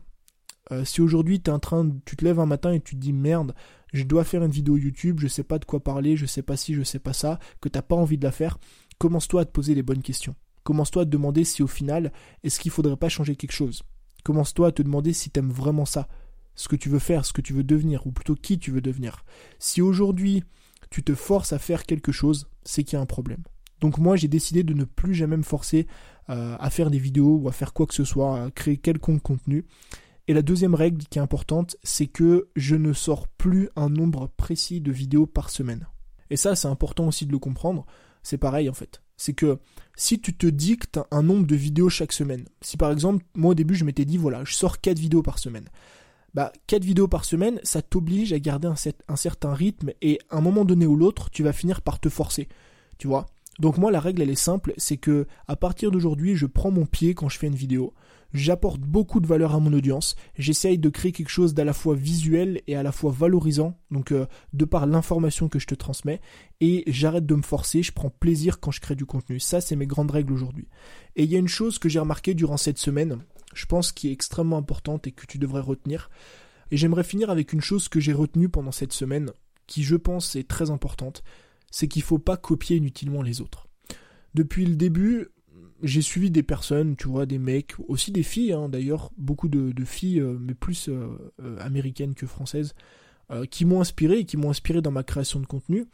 euh, 0.73 0.85
si 0.85 1.01
aujourd'hui 1.01 1.43
es 1.45 1.51
en 1.51 1.59
train, 1.59 1.89
tu 2.05 2.17
te 2.17 2.25
lèves 2.25 2.41
un 2.41 2.47
matin 2.47 2.73
et 2.73 2.81
tu 2.81 2.95
te 2.95 3.01
dis 3.01 3.13
merde, 3.13 3.55
je 3.93 4.05
dois 4.05 4.25
faire 4.25 4.43
une 4.43 4.51
vidéo 4.51 4.77
YouTube, 4.77 5.21
je 5.21 5.29
sais 5.29 5.45
pas 5.45 5.59
de 5.59 5.65
quoi 5.65 5.81
parler, 5.81 6.17
je 6.17 6.27
sais 6.27 6.43
pas 6.43 6.57
si, 6.57 6.75
je 6.75 6.83
sais 6.83 6.99
pas 6.99 7.13
ça, 7.13 7.39
que 7.61 7.69
t'as 7.69 7.83
pas 7.83 7.97
envie 7.97 8.19
de 8.19 8.25
la 8.25 8.33
faire, 8.33 8.59
commence-toi 8.99 9.43
à 9.43 9.45
te 9.45 9.53
poser 9.53 9.75
les 9.75 9.83
bonnes 9.83 10.03
questions. 10.03 10.35
Commence-toi 10.63 11.03
à 11.03 11.05
te 11.05 11.11
demander 11.11 11.45
si 11.45 11.63
au 11.63 11.67
final, 11.67 12.13
est-ce 12.43 12.59
qu'il 12.59 12.71
faudrait 12.71 12.97
pas 12.97 13.11
changer 13.11 13.37
quelque 13.37 13.53
chose? 13.53 13.83
Commence-toi 14.25 14.69
à 14.69 14.73
te 14.73 14.83
demander 14.83 15.13
si 15.13 15.29
t'aimes 15.29 15.53
vraiment 15.53 15.85
ça, 15.85 16.09
ce 16.55 16.69
que 16.69 16.77
tu 16.77 16.89
veux 16.89 16.99
faire, 16.99 17.27
ce 17.27 17.35
que 17.35 17.43
tu 17.43 17.53
veux 17.53 17.65
devenir, 17.65 18.07
ou 18.07 18.13
plutôt 18.13 18.35
qui 18.35 18.59
tu 18.59 18.71
veux 18.71 18.81
devenir. 18.81 19.25
Si 19.59 19.83
aujourd'hui 19.83 20.43
tu 20.89 21.03
te 21.03 21.15
forces 21.15 21.53
à 21.53 21.59
faire 21.59 21.85
quelque 21.85 22.13
chose, 22.13 22.49
c'est 22.63 22.85
qu'il 22.85 22.97
y 22.97 22.99
a 22.99 23.03
un 23.03 23.07
problème. 23.07 23.43
Donc 23.81 23.99
moi 23.99 24.17
j'ai 24.17 24.29
décidé 24.29 24.63
de 24.63 24.73
ne 24.73 24.85
plus 24.85 25.15
jamais 25.15 25.37
me 25.37 25.43
forcer 25.43 25.87
euh, 26.31 26.57
à 26.59 26.71
faire 26.71 26.91
des 26.91 26.99
vidéos 26.99 27.37
ou 27.37 27.49
à 27.49 27.53
faire 27.53 27.75
quoi 27.75 27.87
que 27.87 27.95
ce 27.95 28.05
soit, 28.05 28.45
à 28.45 28.51
créer 28.51 28.79
quelconque 28.79 29.21
contenu. 29.21 29.67
Et 30.27 30.33
la 30.33 30.43
deuxième 30.43 30.75
règle 30.75 31.05
qui 31.05 31.19
est 31.19 31.23
importante, 31.23 31.77
c'est 31.83 32.07
que 32.07 32.49
je 32.57 32.77
ne 32.77 32.93
sors 32.93 33.29
plus 33.29 33.69
un 33.77 33.91
nombre 33.91 34.31
précis 34.37 34.81
de 34.81 34.91
vidéos 34.91 35.27
par 35.27 35.51
semaine. 35.51 35.87
Et 36.31 36.37
ça 36.37 36.57
c'est 36.57 36.69
important 36.69 37.07
aussi 37.07 37.27
de 37.27 37.33
le 37.33 37.39
comprendre, 37.39 37.85
c'est 38.23 38.39
pareil 38.39 38.71
en 38.71 38.75
fait. 38.75 39.03
C'est 39.17 39.35
que 39.35 39.59
si 39.97 40.21
tu 40.21 40.35
te 40.35 40.47
dictes 40.47 40.99
un 41.11 41.23
nombre 41.23 41.47
de 41.47 41.55
vidéos 41.55 41.89
chaque 41.89 42.13
semaine, 42.13 42.47
si 42.63 42.77
par 42.77 42.91
exemple, 42.91 43.25
moi 43.35 43.51
au 43.51 43.55
début 43.55 43.75
je 43.75 43.85
m'étais 43.85 44.07
dit, 44.07 44.17
voilà, 44.17 44.43
je 44.45 44.55
sors 44.55 44.81
4 44.81 44.99
vidéos 44.99 45.23
par 45.23 45.39
semaine, 45.39 45.69
bah 46.33 46.53
4 46.67 46.83
vidéos 46.83 47.07
par 47.07 47.25
semaine, 47.25 47.61
ça 47.63 47.83
t'oblige 47.83 48.33
à 48.33 48.39
garder 48.39 48.69
un, 48.69 49.17
certain 49.17 49.53
rythme 49.53 49.93
et 50.01 50.19
à 50.31 50.39
un 50.39 50.41
moment 50.41 50.65
donné 50.65 50.87
ou 50.87 50.97
l'autre, 50.97 51.31
tu 51.31 51.43
vas 51.43 51.53
finir 51.53 51.83
par 51.83 52.01
te 52.01 52.09
forcer, 52.09 52.49
tu 52.99 53.07
vois? 53.07 53.27
Donc 53.61 53.79
moi 53.79 53.93
la 53.93 54.01
règle 54.01 54.23
elle 54.23 54.31
est 54.31 54.35
simple, 54.35 54.73
c'est 54.79 54.97
que 54.97 55.27
à 55.47 55.55
partir 55.55 55.91
d'aujourd'hui, 55.91 56.35
je 56.35 56.47
prends 56.47 56.71
mon 56.71 56.87
pied 56.87 57.15
quand 57.15 57.29
je 57.29 57.39
fais 57.39 57.47
une 57.47 57.55
vidéo 57.55 57.93
j'apporte 58.35 58.81
beaucoup 58.81 59.21
de 59.21 59.27
valeur 59.27 59.55
à 59.55 59.61
mon 59.61 59.73
audience, 59.73 60.17
j'essaye 60.37 60.77
de 60.77 60.89
créer 60.89 61.13
quelque 61.13 61.31
chose 61.31 61.55
d'à 61.55 61.65
la 61.65 61.73
fois 61.73 61.95
visuel 61.95 62.61
et 62.67 62.77
à 62.77 62.83
la 62.83 62.93
fois 62.93 63.13
valorisant, 63.13 63.79
donc 63.91 64.13
euh, 64.13 64.27
de 64.53 64.65
par 64.65 64.87
l'information 64.87 65.49
que 65.49 65.61
je 65.61 65.67
te 65.67 65.75
transmets, 65.75 66.21
et 66.61 66.83
j'arrête 66.89 67.27
de 67.27 67.35
me 67.35 67.43
forcer, 67.43 67.83
je 67.83 67.93
prends 67.93 68.11
plaisir 68.11 68.59
quand 68.61 68.73
je 68.73 68.81
crée 68.81 68.97
du 68.97 69.07
contenu. 69.07 69.39
Ça, 69.39 69.61
c'est 69.61 69.77
mes 69.77 69.87
grandes 69.87 70.11
règles 70.11 70.33
aujourd'hui. 70.33 70.69
Et 71.17 71.23
il 71.23 71.31
y 71.31 71.37
a 71.37 71.39
une 71.39 71.49
chose 71.49 71.79
que 71.79 71.89
j'ai 71.89 72.01
remarqué 72.01 72.35
durant 72.35 72.57
cette 72.57 72.79
semaine, 72.79 73.19
je 73.55 73.67
pense 73.67 73.93
qui 73.93 74.09
est 74.09 74.13
extrêmement 74.13 74.59
importante 74.59 75.07
et 75.07 75.13
que 75.13 75.27
tu 75.27 75.39
devrais 75.39 75.61
retenir, 75.61 76.11
et 76.73 76.77
j'aimerais 76.77 77.05
finir 77.05 77.31
avec 77.31 77.53
une 77.53 77.61
chose 77.61 77.89
que 77.89 78.01
j'ai 78.01 78.13
retenue 78.13 78.49
pendant 78.49 78.73
cette 78.73 78.93
semaine, 78.93 79.31
qui 79.69 79.85
je 79.85 79.97
pense 79.97 80.35
est 80.35 80.49
très 80.49 80.71
importante, 80.71 81.23
c'est 81.71 81.87
qu'il 81.87 82.03
ne 82.03 82.07
faut 82.07 82.19
pas 82.19 82.37
copier 82.37 82.77
inutilement 82.77 83.23
les 83.23 83.41
autres. 83.41 83.69
Depuis 84.35 84.67
le 84.67 84.75
début, 84.75 85.29
j'ai 85.83 86.03
suivi 86.03 86.31
des 86.31 86.43
personnes, 86.43 86.97
tu 86.97 87.09
vois, 87.09 87.27
des 87.27 87.39
mecs, 87.39 87.75
aussi 87.89 88.13
des 88.13 88.23
filles, 88.23 88.53
hein, 88.53 88.69
d'ailleurs, 88.69 89.11
beaucoup 89.17 89.49
de, 89.49 89.73
filles, 89.85 90.21
euh, 90.21 90.37
mais 90.41 90.55
plus 90.55 90.89
euh, 90.89 91.09
euh, 91.43 91.59
américaines 91.61 92.15
que 92.15 92.27
françaises, 92.27 92.75
qui 93.51 93.65
m'ont 93.65 93.81
inspiré 93.81 94.19
et 94.19 94.25
qui 94.27 94.37
m'ont 94.37 94.51
inspiré 94.51 94.83
dans 94.83 94.91
ma 94.91 95.03
création 95.03 95.41
de 95.41 95.47
contenu. 95.47 95.87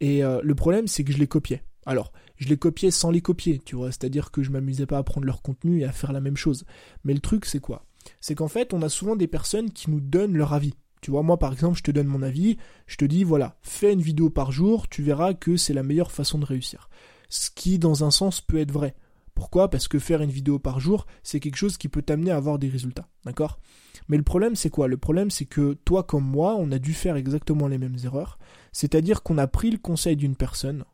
Et 0.00 0.22
le 0.22 0.54
problème, 0.54 0.86
c'est 0.86 1.02
que 1.02 1.12
je 1.12 1.18
les 1.18 1.26
copiais. 1.26 1.64
Alors, 1.86 2.12
je 2.36 2.46
les 2.46 2.56
copiais 2.56 2.92
sans 2.92 3.10
les 3.10 3.20
copier, 3.20 3.58
tu 3.58 3.74
vois, 3.74 3.88
c'est-à-dire 3.88 4.30
que 4.30 4.44
je 4.44 4.52
m'amusais 4.52 4.86
pas 4.86 4.96
à 4.96 5.02
prendre 5.02 5.26
leur 5.26 5.42
contenu 5.42 5.80
et 5.80 5.84
à 5.84 5.90
faire 5.90 6.12
la 6.12 6.20
même 6.20 6.36
chose. 6.36 6.64
Mais 7.02 7.14
le 7.14 7.18
truc, 7.18 7.46
c'est 7.46 7.58
quoi? 7.58 7.84
C'est 8.20 8.36
qu'en 8.36 8.46
fait, 8.46 8.72
on 8.72 8.82
a 8.82 8.88
souvent 8.88 9.16
des 9.16 9.26
personnes 9.26 9.72
qui 9.72 9.90
nous 9.90 10.00
donnent 10.00 10.36
leur 10.36 10.52
avis. 10.52 10.74
Tu 11.00 11.10
vois, 11.10 11.22
moi 11.22 11.36
par 11.36 11.52
exemple, 11.52 11.76
je 11.76 11.82
te 11.82 11.90
donne 11.90 12.06
mon 12.06 12.22
avis, 12.22 12.58
je 12.86 12.96
te 12.96 13.04
dis 13.04 13.24
voilà, 13.24 13.58
fais 13.62 13.92
une 13.92 14.00
vidéo 14.00 14.30
par 14.30 14.52
jour, 14.52 14.88
tu 14.88 15.02
verras 15.02 15.34
que 15.34 15.56
c'est 15.56 15.74
la 15.74 15.82
meilleure 15.82 16.12
façon 16.12 16.38
de 16.38 16.44
réussir. 16.44 16.88
Ce 17.28 17.50
qui, 17.50 17.78
dans 17.78 18.04
un 18.04 18.10
sens, 18.10 18.40
peut 18.40 18.58
être 18.58 18.72
vrai. 18.72 18.94
Pourquoi? 19.38 19.70
Parce 19.70 19.86
que 19.86 20.00
faire 20.00 20.20
une 20.20 20.32
vidéo 20.32 20.58
par 20.58 20.80
jour, 20.80 21.06
c'est 21.22 21.38
quelque 21.38 21.54
chose 21.54 21.76
qui 21.78 21.88
peut 21.88 22.02
t'amener 22.02 22.32
à 22.32 22.36
avoir 22.36 22.58
des 22.58 22.68
résultats. 22.68 23.06
D'accord? 23.24 23.60
Mais 24.08 24.16
le 24.16 24.24
problème, 24.24 24.56
c'est 24.56 24.68
quoi? 24.68 24.88
Le 24.88 24.96
problème, 24.96 25.30
c'est 25.30 25.44
que 25.44 25.74
toi 25.84 26.02
comme 26.02 26.24
moi, 26.24 26.56
on 26.58 26.72
a 26.72 26.80
dû 26.80 26.92
faire 26.92 27.14
exactement 27.14 27.68
les 27.68 27.78
mêmes 27.78 27.98
erreurs. 28.02 28.40
C'est-à-dire 28.72 29.22
qu'on 29.22 29.38
a 29.38 29.46
pris 29.46 29.70
le 29.70 29.78
conseil 29.78 30.16
d'une 30.16 30.34
personne. 30.34 30.84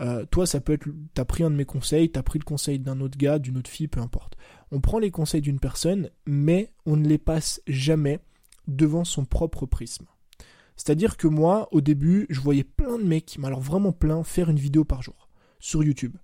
Euh, 0.00 0.26
toi, 0.26 0.46
ça 0.46 0.60
peut 0.60 0.72
être, 0.72 0.88
t'as 1.14 1.24
pris 1.24 1.44
un 1.44 1.50
de 1.50 1.54
mes 1.54 1.64
conseils, 1.64 2.10
t'as 2.10 2.24
pris 2.24 2.40
le 2.40 2.44
conseil 2.44 2.80
d'un 2.80 3.00
autre 3.00 3.16
gars, 3.16 3.38
d'une 3.38 3.58
autre 3.58 3.70
fille, 3.70 3.86
peu 3.86 4.00
importe. 4.00 4.36
On 4.72 4.80
prend 4.80 4.98
les 4.98 5.12
conseils 5.12 5.40
d'une 5.40 5.60
personne, 5.60 6.10
mais 6.26 6.72
on 6.86 6.96
ne 6.96 7.06
les 7.06 7.18
passe 7.18 7.62
jamais 7.68 8.18
devant 8.66 9.04
son 9.04 9.24
propre 9.24 9.64
prisme. 9.66 10.06
C'est-à-dire 10.74 11.16
que 11.16 11.28
moi, 11.28 11.68
au 11.70 11.80
début, 11.80 12.26
je 12.30 12.40
voyais 12.40 12.64
plein 12.64 12.98
de 12.98 13.04
mecs, 13.04 13.36
mais 13.38 13.46
alors 13.46 13.60
vraiment 13.60 13.92
plein, 13.92 14.24
faire 14.24 14.50
une 14.50 14.58
vidéo 14.58 14.84
par 14.84 15.02
jour 15.02 15.28
sur 15.60 15.84
YouTube 15.84 16.16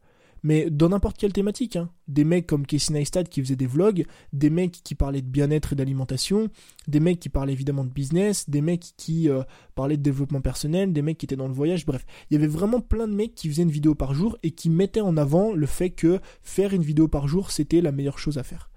mais 0.46 0.70
dans 0.70 0.90
n'importe 0.90 1.18
quelle 1.18 1.32
thématique. 1.32 1.74
Hein. 1.74 1.90
Des 2.06 2.22
mecs 2.22 2.46
comme 2.46 2.66
Casey 2.66 2.94
Neistat 2.94 3.24
qui 3.24 3.42
faisaient 3.42 3.56
des 3.56 3.66
vlogs, 3.66 4.06
des 4.32 4.48
mecs 4.48 4.80
qui 4.84 4.94
parlaient 4.94 5.20
de 5.20 5.26
bien-être 5.26 5.72
et 5.72 5.76
d'alimentation, 5.76 6.50
des 6.86 7.00
mecs 7.00 7.18
qui 7.18 7.28
parlaient 7.28 7.52
évidemment 7.52 7.84
de 7.84 7.90
business, 7.90 8.48
des 8.48 8.60
mecs 8.60 8.92
qui 8.96 9.28
euh, 9.28 9.42
parlaient 9.74 9.96
de 9.96 10.04
développement 10.04 10.40
personnel, 10.40 10.92
des 10.92 11.02
mecs 11.02 11.18
qui 11.18 11.26
étaient 11.26 11.34
dans 11.34 11.48
le 11.48 11.52
voyage, 11.52 11.84
bref. 11.84 12.06
Il 12.30 12.34
y 12.34 12.36
avait 12.36 12.46
vraiment 12.46 12.80
plein 12.80 13.08
de 13.08 13.12
mecs 13.12 13.34
qui 13.34 13.48
faisaient 13.48 13.64
une 13.64 13.72
vidéo 13.72 13.96
par 13.96 14.14
jour 14.14 14.38
et 14.44 14.52
qui 14.52 14.70
mettaient 14.70 15.00
en 15.00 15.16
avant 15.16 15.52
le 15.52 15.66
fait 15.66 15.90
que 15.90 16.20
faire 16.44 16.72
une 16.72 16.82
vidéo 16.82 17.08
par 17.08 17.26
jour, 17.26 17.50
c'était 17.50 17.80
la 17.80 17.90
meilleure 17.90 18.20
chose 18.20 18.38
à 18.38 18.44
faire. 18.44 18.70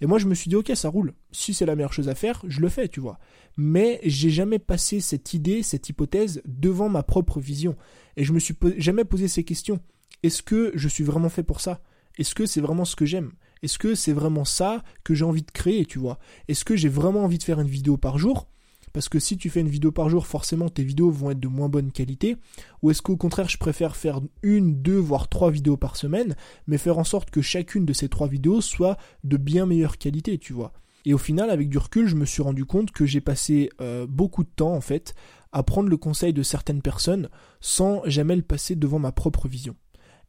Et 0.00 0.06
moi, 0.06 0.18
je 0.18 0.26
me 0.26 0.34
suis 0.34 0.48
dit, 0.48 0.56
ok, 0.56 0.72
ça 0.74 0.88
roule. 0.88 1.14
Si 1.30 1.54
c'est 1.54 1.66
la 1.66 1.76
meilleure 1.76 1.92
chose 1.92 2.08
à 2.08 2.16
faire, 2.16 2.42
je 2.48 2.60
le 2.60 2.68
fais, 2.68 2.88
tu 2.88 2.98
vois. 2.98 3.20
Mais 3.56 4.00
j'ai 4.02 4.30
jamais 4.30 4.58
passé 4.58 4.98
cette 4.98 5.34
idée, 5.34 5.62
cette 5.62 5.88
hypothèse 5.88 6.42
devant 6.46 6.88
ma 6.88 7.04
propre 7.04 7.38
vision. 7.38 7.76
Et 8.16 8.24
je 8.24 8.32
me 8.32 8.40
suis 8.40 8.56
jamais 8.78 9.04
posé 9.04 9.28
ces 9.28 9.44
questions. 9.44 9.78
Est-ce 10.22 10.42
que 10.42 10.72
je 10.74 10.88
suis 10.88 11.04
vraiment 11.04 11.28
fait 11.28 11.42
pour 11.42 11.60
ça? 11.60 11.80
Est-ce 12.18 12.34
que 12.34 12.46
c'est 12.46 12.60
vraiment 12.60 12.84
ce 12.84 12.96
que 12.96 13.06
j'aime? 13.06 13.32
Est-ce 13.62 13.78
que 13.78 13.94
c'est 13.94 14.12
vraiment 14.12 14.44
ça 14.44 14.82
que 15.04 15.14
j'ai 15.14 15.24
envie 15.24 15.42
de 15.42 15.50
créer, 15.50 15.86
tu 15.86 15.98
vois? 15.98 16.18
Est-ce 16.48 16.64
que 16.64 16.76
j'ai 16.76 16.88
vraiment 16.88 17.24
envie 17.24 17.38
de 17.38 17.44
faire 17.44 17.60
une 17.60 17.68
vidéo 17.68 17.96
par 17.96 18.18
jour? 18.18 18.48
Parce 18.92 19.08
que 19.08 19.18
si 19.18 19.38
tu 19.38 19.48
fais 19.48 19.60
une 19.60 19.68
vidéo 19.68 19.90
par 19.90 20.10
jour, 20.10 20.26
forcément 20.26 20.68
tes 20.68 20.84
vidéos 20.84 21.10
vont 21.10 21.30
être 21.30 21.40
de 21.40 21.48
moins 21.48 21.68
bonne 21.68 21.92
qualité. 21.92 22.36
Ou 22.82 22.90
est-ce 22.90 23.00
qu'au 23.00 23.16
contraire, 23.16 23.48
je 23.48 23.56
préfère 23.56 23.96
faire 23.96 24.20
une, 24.42 24.82
deux, 24.82 24.98
voire 24.98 25.28
trois 25.28 25.50
vidéos 25.50 25.76
par 25.76 25.96
semaine, 25.96 26.36
mais 26.66 26.76
faire 26.76 26.98
en 26.98 27.04
sorte 27.04 27.30
que 27.30 27.40
chacune 27.40 27.86
de 27.86 27.92
ces 27.92 28.08
trois 28.08 28.28
vidéos 28.28 28.60
soit 28.60 28.98
de 29.24 29.36
bien 29.36 29.64
meilleure 29.64 29.96
qualité, 29.96 30.38
tu 30.38 30.52
vois? 30.52 30.72
Et 31.04 31.14
au 31.14 31.18
final, 31.18 31.50
avec 31.50 31.68
du 31.68 31.78
recul, 31.78 32.06
je 32.06 32.14
me 32.14 32.26
suis 32.26 32.42
rendu 32.42 32.64
compte 32.64 32.90
que 32.90 33.06
j'ai 33.06 33.20
passé 33.20 33.70
euh, 33.80 34.06
beaucoup 34.06 34.44
de 34.44 34.50
temps, 34.54 34.74
en 34.74 34.80
fait, 34.80 35.14
à 35.52 35.62
prendre 35.62 35.88
le 35.88 35.96
conseil 35.96 36.32
de 36.32 36.42
certaines 36.42 36.82
personnes 36.82 37.28
sans 37.60 38.02
jamais 38.04 38.36
le 38.36 38.42
passer 38.42 38.76
devant 38.76 38.98
ma 38.98 39.12
propre 39.12 39.48
vision. 39.48 39.74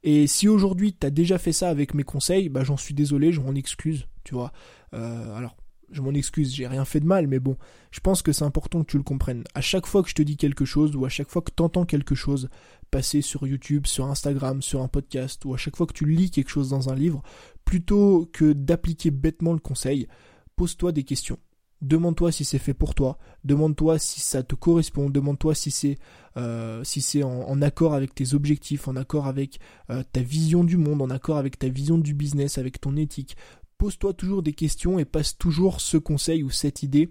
Et 0.03 0.27
si 0.27 0.47
aujourd'hui 0.47 0.93
tu 0.93 1.07
as 1.07 1.09
déjà 1.09 1.37
fait 1.37 1.53
ça 1.53 1.69
avec 1.69 1.93
mes 1.93 2.03
conseils, 2.03 2.49
bah 2.49 2.63
j'en 2.63 2.77
suis 2.77 2.93
désolé, 2.93 3.31
je 3.31 3.41
m'en 3.41 3.55
excuse, 3.55 4.07
tu 4.23 4.35
vois. 4.35 4.51
Euh, 4.93 5.35
alors, 5.35 5.55
je 5.91 6.01
m'en 6.01 6.11
excuse, 6.11 6.53
j'ai 6.53 6.67
rien 6.67 6.85
fait 6.85 6.99
de 6.99 7.05
mal, 7.05 7.27
mais 7.27 7.39
bon, 7.39 7.55
je 7.91 7.99
pense 7.99 8.21
que 8.21 8.31
c'est 8.31 8.43
important 8.43 8.81
que 8.81 8.91
tu 8.91 8.97
le 8.97 9.03
comprennes. 9.03 9.43
À 9.53 9.61
chaque 9.61 9.85
fois 9.85 10.03
que 10.03 10.09
je 10.09 10.15
te 10.15 10.21
dis 10.21 10.37
quelque 10.37 10.65
chose, 10.65 10.95
ou 10.95 11.05
à 11.05 11.09
chaque 11.09 11.29
fois 11.29 11.41
que 11.41 11.51
tu 11.55 11.63
entends 11.63 11.85
quelque 11.85 12.15
chose 12.15 12.49
passer 12.91 13.21
sur 13.21 13.47
YouTube, 13.47 13.87
sur 13.87 14.05
Instagram, 14.05 14.61
sur 14.61 14.81
un 14.81 14.87
podcast, 14.87 15.45
ou 15.45 15.53
à 15.53 15.57
chaque 15.57 15.75
fois 15.75 15.87
que 15.87 15.93
tu 15.93 16.05
lis 16.05 16.31
quelque 16.31 16.49
chose 16.49 16.69
dans 16.69 16.89
un 16.89 16.95
livre, 16.95 17.23
plutôt 17.65 18.29
que 18.33 18.53
d'appliquer 18.53 19.11
bêtement 19.11 19.53
le 19.53 19.59
conseil, 19.59 20.07
pose-toi 20.55 20.91
des 20.91 21.03
questions. 21.03 21.39
Demande-toi 21.84 22.32
si 22.32 22.46
c'est 22.46 22.60
fait 22.60 22.74
pour 22.74 22.96
toi. 22.96 23.17
Demande-toi 23.43 24.00
si 24.00 24.22
ça 24.22 24.41
te 24.41 24.56
correspond. 24.56 25.10
Demande-toi 25.10 25.54
si 25.54 25.69
c'est 25.69 25.98
euh, 26.38 26.84
si 26.86 27.02
c'est 27.02 27.24
en, 27.24 27.62
accord 27.62 27.93
avec 27.93 28.15
tes 28.15 28.34
objectifs, 28.34 28.88
en 28.88 28.96
accord 28.96 29.28
avec 29.28 29.60
euh, 29.89 30.02
ta 30.13 30.22
vision 30.22 30.63
du 30.63 30.78
monde, 30.78 31.02
en 31.02 31.10
accord 31.10 31.38
avec 31.38 31.60
ta 31.60 31.67
vision 31.67 31.98
du 31.98 32.13
business, 32.13 32.58
avec 32.58 32.80
ton 32.80 32.96
éthique. 32.96 33.36
Pose-toi 33.78 34.13
toujours 34.13 34.41
des 34.41 34.54
questions 34.54 34.98
et 34.98 35.04
passe 35.04 35.38
toujours 35.38 35.82
ce 35.82 35.98
conseil 35.98 36.41
ou 36.41 36.50
cette 36.50 36.84
idée 36.84 37.10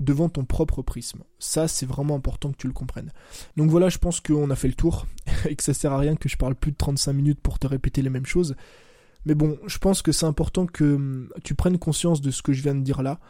devant 0.00 0.30
ton 0.30 0.46
propre 0.46 0.80
prisme. 0.80 1.22
Ça, 1.38 1.68
c'est 1.68 1.86
vraiment 1.86 2.16
important 2.16 2.50
que 2.50 2.56
tu 2.56 2.66
le 2.66 2.72
comprennes. 2.72 3.12
Donc 3.58 3.70
voilà, 3.70 3.90
je 3.90 3.98
pense 3.98 4.20
qu'on 4.20 4.50
a 4.50 4.56
fait 4.56 4.68
le 4.68 4.74
tour 4.74 5.06
et 5.48 5.54
que 5.54 5.62
ça 5.62 5.74
sert 5.74 5.92
à 5.92 5.98
rien 5.98 6.16
que 6.16 6.30
je 6.30 6.38
parle 6.38 6.54
plus 6.54 6.72
de 6.72 6.76
35 6.78 7.12
minutes 7.12 7.40
pour 7.40 7.58
te 7.58 7.66
répéter 7.66 8.00
les 8.00 8.10
mêmes 8.10 8.26
choses. 8.26 8.56
Mais 9.26 9.34
bon, 9.34 9.58
je 9.66 9.76
pense 9.76 10.00
que 10.00 10.12
c'est 10.12 10.26
important 10.26 10.66
que 10.66 10.94
hum, 10.94 11.28
tu 11.44 11.54
prennes 11.54 11.78
conscience 11.78 12.22
de 12.22 12.30
ce 12.30 12.40
que 12.40 12.54
je 12.54 12.62
viens 12.62 12.74
de 12.74 12.82
dire 12.82 13.02
là. 13.02 13.20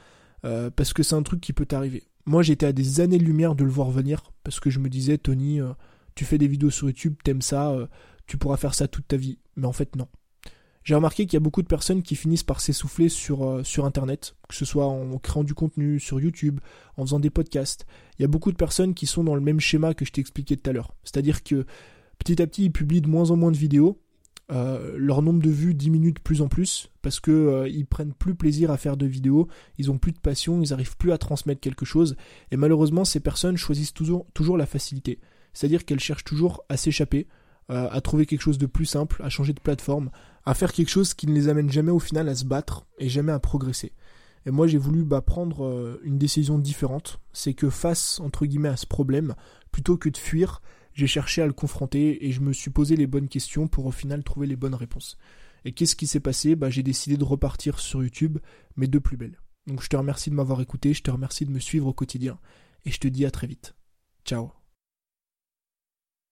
Euh, 0.44 0.70
parce 0.70 0.92
que 0.92 1.02
c'est 1.02 1.14
un 1.14 1.22
truc 1.22 1.40
qui 1.40 1.52
peut 1.52 1.66
t'arriver. 1.66 2.04
Moi, 2.26 2.42
j'étais 2.42 2.66
à 2.66 2.72
des 2.72 3.00
années-lumière 3.00 3.54
de 3.54 3.64
le 3.64 3.70
voir 3.70 3.90
venir, 3.90 4.32
parce 4.42 4.60
que 4.60 4.70
je 4.70 4.78
me 4.78 4.88
disais, 4.88 5.18
Tony, 5.18 5.60
euh, 5.60 5.72
tu 6.14 6.24
fais 6.24 6.38
des 6.38 6.48
vidéos 6.48 6.70
sur 6.70 6.88
YouTube, 6.88 7.14
t'aimes 7.22 7.42
ça, 7.42 7.70
euh, 7.70 7.86
tu 8.26 8.36
pourras 8.38 8.56
faire 8.56 8.74
ça 8.74 8.88
toute 8.88 9.08
ta 9.08 9.16
vie. 9.16 9.38
Mais 9.56 9.66
en 9.66 9.72
fait, 9.72 9.96
non. 9.96 10.08
J'ai 10.82 10.94
remarqué 10.94 11.24
qu'il 11.24 11.34
y 11.34 11.38
a 11.38 11.40
beaucoup 11.40 11.62
de 11.62 11.66
personnes 11.66 12.02
qui 12.02 12.14
finissent 12.14 12.42
par 12.42 12.60
s'essouffler 12.60 13.08
sur, 13.08 13.62
sur 13.64 13.86
Internet, 13.86 14.36
que 14.48 14.54
ce 14.54 14.66
soit 14.66 14.84
en 14.84 15.16
créant 15.16 15.42
du 15.42 15.54
contenu 15.54 15.98
sur 15.98 16.20
YouTube, 16.20 16.60
en 16.98 17.06
faisant 17.06 17.20
des 17.20 17.30
podcasts. 17.30 17.86
Il 18.18 18.22
y 18.22 18.24
a 18.26 18.28
beaucoup 18.28 18.52
de 18.52 18.56
personnes 18.56 18.92
qui 18.92 19.06
sont 19.06 19.24
dans 19.24 19.34
le 19.34 19.40
même 19.40 19.60
schéma 19.60 19.94
que 19.94 20.04
je 20.04 20.12
t'ai 20.12 20.20
expliqué 20.20 20.58
tout 20.58 20.68
à 20.68 20.74
l'heure. 20.74 20.94
C'est-à-dire 21.02 21.42
que 21.42 21.64
petit 22.18 22.42
à 22.42 22.46
petit, 22.46 22.66
ils 22.66 22.70
publient 22.70 23.00
de 23.00 23.08
moins 23.08 23.30
en 23.30 23.36
moins 23.36 23.50
de 23.50 23.56
vidéos, 23.56 23.98
euh, 24.52 24.94
leur 24.98 25.22
nombre 25.22 25.42
de 25.42 25.48
vues 25.48 25.72
diminue 25.72 26.12
de 26.12 26.20
plus 26.20 26.42
en 26.42 26.48
plus 26.48 26.90
parce 27.00 27.18
que 27.18 27.30
euh, 27.30 27.66
ils 27.66 27.86
prennent 27.86 28.12
plus 28.12 28.34
plaisir 28.34 28.70
à 28.70 28.76
faire 28.76 28.98
de 28.98 29.06
vidéos, 29.06 29.48
ils 29.78 29.90
ont 29.90 29.96
plus 29.96 30.12
de 30.12 30.18
passion, 30.18 30.60
ils 30.60 30.74
arrivent 30.74 30.98
plus 30.98 31.12
à 31.12 31.18
transmettre 31.18 31.62
quelque 31.62 31.86
chose 31.86 32.14
et 32.50 32.58
malheureusement 32.58 33.06
ces 33.06 33.20
personnes 33.20 33.56
choisissent 33.56 33.94
toujours, 33.94 34.26
toujours 34.34 34.58
la 34.58 34.66
facilité. 34.66 35.18
C'est-à-dire 35.54 35.86
qu'elles 35.86 36.00
cherchent 36.00 36.24
toujours 36.24 36.62
à 36.68 36.76
s'échapper, 36.76 37.26
euh, 37.70 37.88
à 37.90 38.02
trouver 38.02 38.26
quelque 38.26 38.42
chose 38.42 38.58
de 38.58 38.66
plus 38.66 38.84
simple, 38.84 39.22
à 39.24 39.30
changer 39.30 39.54
de 39.54 39.60
plateforme, 39.60 40.10
à 40.44 40.52
faire 40.52 40.74
quelque 40.74 40.90
chose 40.90 41.14
qui 41.14 41.26
ne 41.26 41.32
les 41.32 41.48
amène 41.48 41.72
jamais 41.72 41.92
au 41.92 41.98
final 41.98 42.28
à 42.28 42.34
se 42.34 42.44
battre 42.44 42.86
et 42.98 43.08
jamais 43.08 43.32
à 43.32 43.38
progresser. 43.38 43.92
Et 44.44 44.50
moi 44.50 44.66
j'ai 44.66 44.76
voulu 44.76 45.04
bah, 45.04 45.22
prendre 45.22 45.98
une 46.02 46.18
décision 46.18 46.58
différente, 46.58 47.18
c'est 47.32 47.54
que 47.54 47.70
face 47.70 48.20
entre 48.20 48.44
guillemets 48.44 48.68
à 48.68 48.76
ce 48.76 48.86
problème, 48.86 49.34
plutôt 49.72 49.96
que 49.96 50.10
de 50.10 50.18
fuir, 50.18 50.60
j'ai 50.94 51.06
cherché 51.06 51.42
à 51.42 51.46
le 51.46 51.52
confronter 51.52 52.26
et 52.26 52.32
je 52.32 52.40
me 52.40 52.52
suis 52.52 52.70
posé 52.70 52.96
les 52.96 53.06
bonnes 53.06 53.28
questions 53.28 53.68
pour 53.68 53.86
au 53.86 53.90
final 53.90 54.22
trouver 54.22 54.46
les 54.46 54.56
bonnes 54.56 54.74
réponses. 54.74 55.18
Et 55.64 55.72
qu'est-ce 55.72 55.96
qui 55.96 56.06
s'est 56.06 56.20
passé? 56.20 56.56
Bah, 56.56 56.70
J'ai 56.70 56.82
décidé 56.82 57.16
de 57.16 57.24
repartir 57.24 57.80
sur 57.80 58.02
YouTube, 58.02 58.38
mais 58.76 58.86
de 58.86 58.98
plus 58.98 59.16
belle. 59.16 59.40
Donc 59.66 59.82
je 59.82 59.88
te 59.88 59.96
remercie 59.96 60.30
de 60.30 60.34
m'avoir 60.34 60.60
écouté, 60.60 60.94
je 60.94 61.02
te 61.02 61.10
remercie 61.10 61.46
de 61.46 61.50
me 61.50 61.60
suivre 61.60 61.86
au 61.86 61.94
quotidien, 61.94 62.38
et 62.84 62.90
je 62.90 63.00
te 63.00 63.08
dis 63.08 63.24
à 63.24 63.30
très 63.30 63.46
vite. 63.46 63.74
Ciao 64.24 64.63